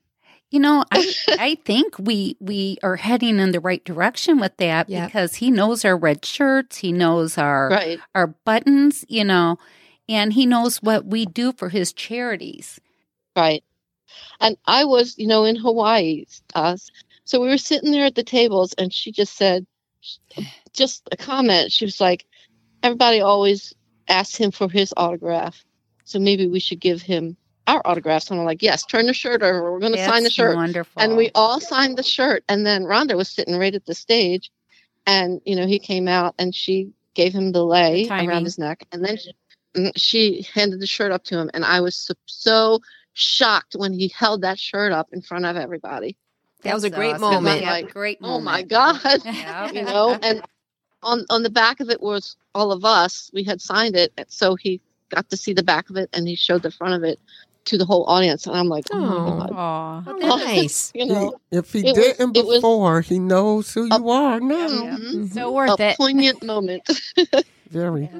you 0.51 0.61
know, 0.61 0.85
I 0.93 1.07
I 1.39 1.57
think 1.65 1.99
we 1.99 2.37
we 2.41 2.79
are 2.83 2.97
heading 2.97 3.39
in 3.39 3.53
the 3.53 3.61
right 3.61 3.85
direction 3.85 4.39
with 4.41 4.57
that 4.59 4.89
Yep. 4.89 5.07
because 5.07 5.37
he 5.37 5.51
knows 5.51 5.85
our 5.85 5.97
red 5.97 6.25
shirts, 6.25 6.79
he 6.79 6.93
knows 6.93 7.39
our 7.39 7.71
Right. 7.71 8.01
our 8.15 8.29
buttons, 8.29 9.05
you 9.09 9.25
know, 9.25 9.59
and 10.09 10.35
he 10.35 10.47
knows 10.47 10.79
what 10.79 11.07
we 11.07 11.27
do 11.27 11.53
for 11.53 11.71
his 11.71 11.93
charities. 11.93 12.81
Right. 13.37 13.63
And 14.41 14.57
I 14.67 14.85
was, 14.85 15.19
you 15.19 15.27
know, 15.27 15.45
in 15.45 15.57
Hawaii. 15.57 16.25
Uh, 16.55 16.77
so 17.25 17.41
we 17.41 17.49
were 17.49 17.59
sitting 17.59 17.93
there 17.93 18.07
at 18.07 18.15
the 18.15 18.23
tables, 18.23 18.73
and 18.79 18.93
she 18.93 19.13
just 19.13 19.37
said, 19.37 19.67
just 20.73 21.09
a 21.13 21.17
comment. 21.17 21.73
She 21.73 21.85
was 21.85 22.01
like, 22.01 22.27
everybody 22.83 23.21
always 23.21 23.75
asks 24.09 24.37
him 24.37 24.51
for 24.51 24.69
his 24.69 24.95
autograph. 24.97 25.65
So 26.05 26.19
maybe 26.19 26.47
we 26.47 26.61
should 26.61 26.81
give 26.81 27.03
him 27.03 27.37
our 27.67 27.83
autographs. 27.85 28.31
And 28.31 28.39
I'm 28.39 28.47
like, 28.47 28.63
yes, 28.63 28.85
turn 28.85 29.07
the 29.07 29.15
shirt 29.15 29.43
over. 29.43 29.73
We're 29.73 29.81
going 29.81 29.93
to 29.93 30.05
sign 30.05 30.23
the 30.23 30.31
shirt. 30.31 30.55
Wonderful. 30.55 31.03
And 31.03 31.17
we 31.17 31.31
all 31.35 31.61
signed 31.61 31.99
the 31.99 32.05
shirt. 32.05 32.45
And 32.49 32.65
then 32.65 32.85
Rhonda 32.85 33.17
was 33.17 33.29
sitting 33.29 33.59
right 33.59 33.75
at 33.75 33.87
the 33.87 33.95
stage. 33.95 34.53
And, 35.07 35.41
you 35.45 35.57
know, 35.57 35.67
he 35.67 35.81
came 35.81 36.07
out 36.07 36.35
and 36.39 36.55
she 36.55 36.93
gave 37.15 37.33
him 37.33 37.51
the 37.51 37.65
lei 37.65 38.07
The 38.07 38.15
around 38.15 38.45
his 38.45 38.59
neck. 38.59 38.87
And 38.93 39.05
then 39.05 39.17
she, 39.17 39.93
she 39.97 40.47
handed 40.55 40.81
the 40.81 40.87
shirt 40.87 41.11
up 41.11 41.25
to 41.25 41.39
him. 41.39 41.51
And 41.55 41.65
I 41.65 41.81
was 41.81 41.97
so, 41.97 42.15
so 42.27 42.81
shocked 43.17 43.75
when 43.77 43.93
he 43.95 44.09
held 44.09 44.43
that 44.43 44.59
shirt 44.59 44.93
up 44.93 45.09
in 45.13 45.23
front 45.23 45.47
of 45.47 45.57
everybody. 45.57 46.17
That 46.63 46.75
was 46.75 46.85
a 46.85 46.91
great 46.91 47.15
awesome. 47.15 47.23
moment. 47.45 47.63
Yeah, 47.63 47.71
Like, 47.71 47.93
great 47.93 48.19
Oh 48.23 48.41
my. 48.41 48.63
God. 48.63 49.01
Yeah. 49.25 49.71
you 49.73 49.83
know, 49.83 50.19
and 50.23 50.43
on, 51.03 51.25
on 51.31 51.43
the 51.43 51.51
back 51.51 51.81
of 51.81 51.89
it 51.91 52.01
was 52.03 52.37
all 52.55 52.73
of 52.73 52.85
us. 52.85 53.31
We 53.33 53.43
had 53.45 53.61
signed 53.61 53.97
it. 53.97 54.13
So 54.29 54.55
he 54.55 54.81
got 55.11 55.31
to 55.31 55.37
see 55.37 55.53
the 55.55 55.63
back 55.63 55.89
of 55.91 55.97
it 55.97 56.11
and 56.13 56.29
he 56.29 56.35
showed 56.37 56.63
the 56.63 56.71
front 56.71 56.95
of 56.95 57.05
it 57.05 57.19
to 57.67 57.79
the 57.79 57.85
whole 57.85 58.05
audience. 58.05 58.47
And 58.47 58.55
I'm 58.57 58.69
like, 58.69 58.85
oh, 58.93 58.97
Oh. 58.99 59.37
my 59.39 59.49
God. 59.49 60.09
Aw. 60.09 60.17
Nice. 60.37 60.93
You 60.95 61.05
He- 61.07 61.09
know, 61.13 61.35
if 61.51 61.73
he 61.73 61.83
didn't 61.83 62.35
was- 62.37 62.57
before, 62.59 63.01
he 63.01 63.19
knows 63.19 63.73
who 63.73 63.87
you 63.87 64.09
are 64.11 64.41
now. 64.41 64.67
Yeah. 64.69 64.97
mhm. 64.99 65.33
So 65.33 65.53
worth 65.53 65.79
a 65.81 65.91
it. 65.91 65.97
poignant 65.97 66.43
moment. 66.45 66.83
Very. 67.71 68.11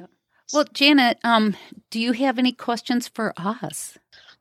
Well, 0.53 0.65
Janet, 0.73 1.19
um, 1.25 1.55
do 1.91 1.99
you 1.99 2.13
have 2.13 2.39
any 2.39 2.53
questions 2.53 3.07
for 3.09 3.33
us? 3.37 3.97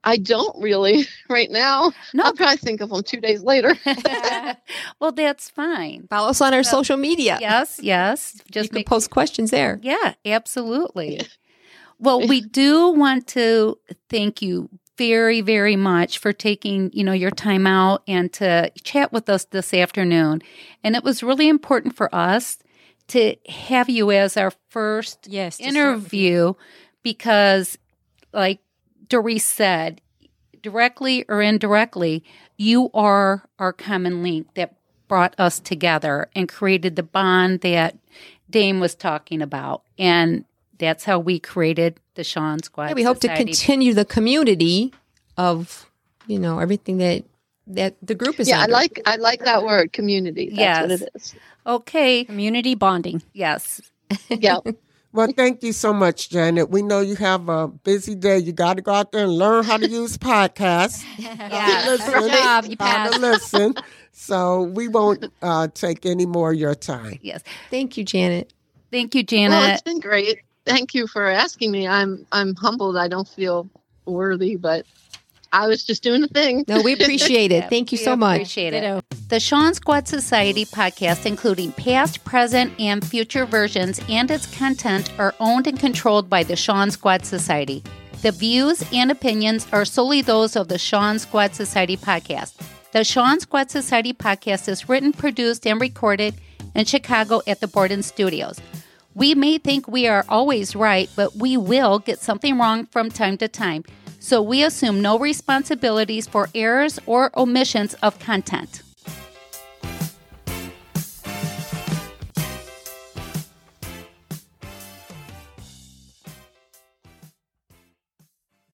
I 0.06 0.16
don't 0.16 0.56
really 0.62 1.06
right 1.28 1.50
now. 1.50 1.92
No. 2.14 2.24
I'll 2.24 2.32
probably 2.34 2.56
think 2.56 2.80
of 2.80 2.90
them 2.90 3.02
two 3.02 3.20
days 3.20 3.42
later. 3.42 3.74
well, 5.00 5.12
that's 5.12 5.50
fine. 5.50 6.06
Follow 6.08 6.28
us 6.30 6.40
on 6.40 6.54
our 6.54 6.62
So- 6.62 6.78
social 6.78 6.96
media. 6.96 7.38
Yes, 7.40 7.78
yes. 7.82 8.34
you 8.36 8.42
Just 8.52 8.70
can 8.70 8.76
make 8.76 8.86
post 8.86 9.10
questions 9.10 9.50
there. 9.50 9.78
Yeah, 9.82 10.14
absolutely. 10.24 11.20
well, 11.98 12.26
we 12.26 12.40
do 12.40 12.90
want 12.90 13.26
to 13.28 13.78
thank 14.08 14.40
you 14.40 14.68
very, 14.96 15.42
very 15.42 15.76
much 15.76 16.18
for 16.18 16.32
taking, 16.32 16.90
you 16.94 17.04
know, 17.04 17.12
your 17.12 17.30
time 17.30 17.66
out 17.66 18.02
and 18.08 18.32
to 18.34 18.70
chat 18.82 19.12
with 19.12 19.28
us 19.28 19.44
this 19.46 19.74
afternoon. 19.74 20.40
And 20.82 20.96
it 20.96 21.04
was 21.04 21.22
really 21.22 21.48
important 21.48 21.94
for 21.96 22.12
us 22.14 22.58
to 23.08 23.36
have 23.48 23.90
you 23.90 24.10
as 24.10 24.36
our 24.38 24.52
first 24.70 25.26
Yes. 25.28 25.58
to 25.58 25.64
start 25.70 25.96
with 25.96 26.12
you. 26.14 26.28
interview 26.28 26.54
because, 27.02 27.76
like 28.32 28.60
Doris 29.08 29.44
said, 29.44 30.00
directly 30.62 31.24
or 31.28 31.42
indirectly, 31.42 32.24
you 32.56 32.90
are 32.92 33.44
our 33.58 33.72
common 33.72 34.22
link 34.22 34.54
that 34.54 34.74
brought 35.08 35.34
us 35.38 35.60
together 35.60 36.28
and 36.34 36.48
created 36.48 36.96
the 36.96 37.02
bond 37.02 37.60
that 37.60 37.96
Dame 38.50 38.80
was 38.80 38.94
talking 38.94 39.42
about. 39.42 39.82
And 39.98 40.44
that's 40.78 41.04
how 41.04 41.18
we 41.18 41.38
created 41.38 42.00
the 42.14 42.24
Shaun 42.24 42.62
Squad. 42.62 42.88
Yeah, 42.88 42.94
we 42.94 43.02
hope 43.02 43.20
to 43.20 43.34
continue 43.34 43.94
the 43.94 44.04
community 44.04 44.92
of, 45.36 45.88
you 46.26 46.38
know, 46.38 46.58
everything 46.58 46.98
that 46.98 47.24
that 47.68 47.96
the 48.00 48.14
group 48.14 48.38
is 48.38 48.48
yeah, 48.48 48.60
I 48.60 48.66
like 48.66 49.00
I 49.06 49.16
like 49.16 49.44
that 49.44 49.64
word, 49.64 49.92
community. 49.92 50.50
That's 50.54 50.82
what 50.82 51.02
it 51.02 51.10
is. 51.14 51.34
Okay. 51.66 52.24
Community 52.24 52.74
bonding. 52.74 53.22
Yes. 53.32 53.80
Yeah. 54.28 54.58
Well, 55.16 55.28
thank 55.34 55.62
you 55.62 55.72
so 55.72 55.94
much, 55.94 56.28
Janet. 56.28 56.68
We 56.68 56.82
know 56.82 57.00
you 57.00 57.16
have 57.16 57.48
a 57.48 57.68
busy 57.68 58.14
day. 58.14 58.36
You 58.36 58.52
got 58.52 58.74
to 58.74 58.82
go 58.82 58.92
out 58.92 59.12
there 59.12 59.24
and 59.24 59.32
learn 59.32 59.64
how 59.64 59.78
to 59.78 59.88
use 59.88 60.18
podcasts. 60.18 61.02
Yeah. 61.18 61.84
Listen, 61.86 62.12
Good 62.12 62.32
job. 62.32 62.64
You 62.66 62.76
how 62.78 63.04
to 63.04 63.10
passed. 63.10 63.20
listen. 63.20 63.74
So 64.12 64.64
we 64.64 64.88
won't 64.88 65.24
uh, 65.40 65.68
take 65.68 66.04
any 66.04 66.26
more 66.26 66.52
of 66.52 66.58
your 66.58 66.74
time. 66.74 67.18
Yes. 67.22 67.42
Thank 67.70 67.96
you, 67.96 68.04
Janet. 68.04 68.52
Thank 68.92 69.14
you, 69.14 69.20
well, 69.20 69.50
Janet. 69.50 69.70
it's 69.72 69.82
been 69.82 70.00
great. 70.00 70.40
Thank 70.66 70.92
you 70.94 71.06
for 71.06 71.26
asking 71.26 71.70
me. 71.70 71.88
I'm 71.88 72.26
I'm 72.32 72.54
humbled. 72.56 72.96
I 72.98 73.08
don't 73.08 73.28
feel 73.28 73.68
worthy, 74.04 74.56
but 74.56 74.84
I 75.52 75.66
was 75.68 75.84
just 75.84 76.02
doing 76.02 76.20
the 76.20 76.28
thing. 76.28 76.64
No, 76.68 76.82
we 76.82 76.92
appreciate 76.94 77.52
it. 77.52 77.64
Thank 77.70 77.92
you 77.92 77.98
We 77.98 78.04
so 78.04 78.16
much. 78.16 78.36
Appreciate 78.36 78.74
it. 78.74 78.80
Ditto. 78.80 79.00
The 79.28 79.40
Shaun 79.40 79.74
Squad 79.74 80.06
Society 80.06 80.64
podcast, 80.64 81.26
including 81.26 81.72
past, 81.72 82.24
present, 82.24 82.72
and 82.78 83.06
future 83.06 83.44
versions, 83.46 84.00
and 84.08 84.30
its 84.30 84.46
content 84.56 85.12
are 85.18 85.34
owned 85.40 85.66
and 85.66 85.78
controlled 85.78 86.28
by 86.28 86.42
the 86.42 86.56
Shaun 86.56 86.90
Squad 86.90 87.24
Society. 87.24 87.82
The 88.22 88.32
views 88.32 88.84
and 88.92 89.10
opinions 89.10 89.66
are 89.72 89.84
solely 89.84 90.22
those 90.22 90.56
of 90.56 90.68
the 90.68 90.78
Shaun 90.78 91.18
Squad 91.18 91.54
Society 91.54 91.96
podcast. 91.96 92.54
The 92.92 93.04
Shaun 93.04 93.40
Squad 93.40 93.70
Society 93.70 94.12
podcast 94.12 94.68
is 94.68 94.88
written, 94.88 95.12
produced, 95.12 95.66
and 95.66 95.80
recorded 95.80 96.34
in 96.74 96.84
Chicago 96.84 97.42
at 97.46 97.60
the 97.60 97.68
Borden 97.68 98.02
Studios. 98.02 98.58
We 99.14 99.34
may 99.34 99.58
think 99.58 99.88
we 99.88 100.06
are 100.06 100.24
always 100.28 100.76
right, 100.76 101.08
but 101.16 101.36
we 101.36 101.56
will 101.56 101.98
get 101.98 102.20
something 102.20 102.58
wrong 102.58 102.86
from 102.86 103.10
time 103.10 103.38
to 103.38 103.48
time. 103.48 103.84
So 104.26 104.42
we 104.42 104.64
assume 104.64 105.02
no 105.02 105.20
responsibilities 105.20 106.26
for 106.26 106.48
errors 106.52 106.98
or 107.06 107.30
omissions 107.38 107.94
of 108.02 108.18
content. 108.18 108.82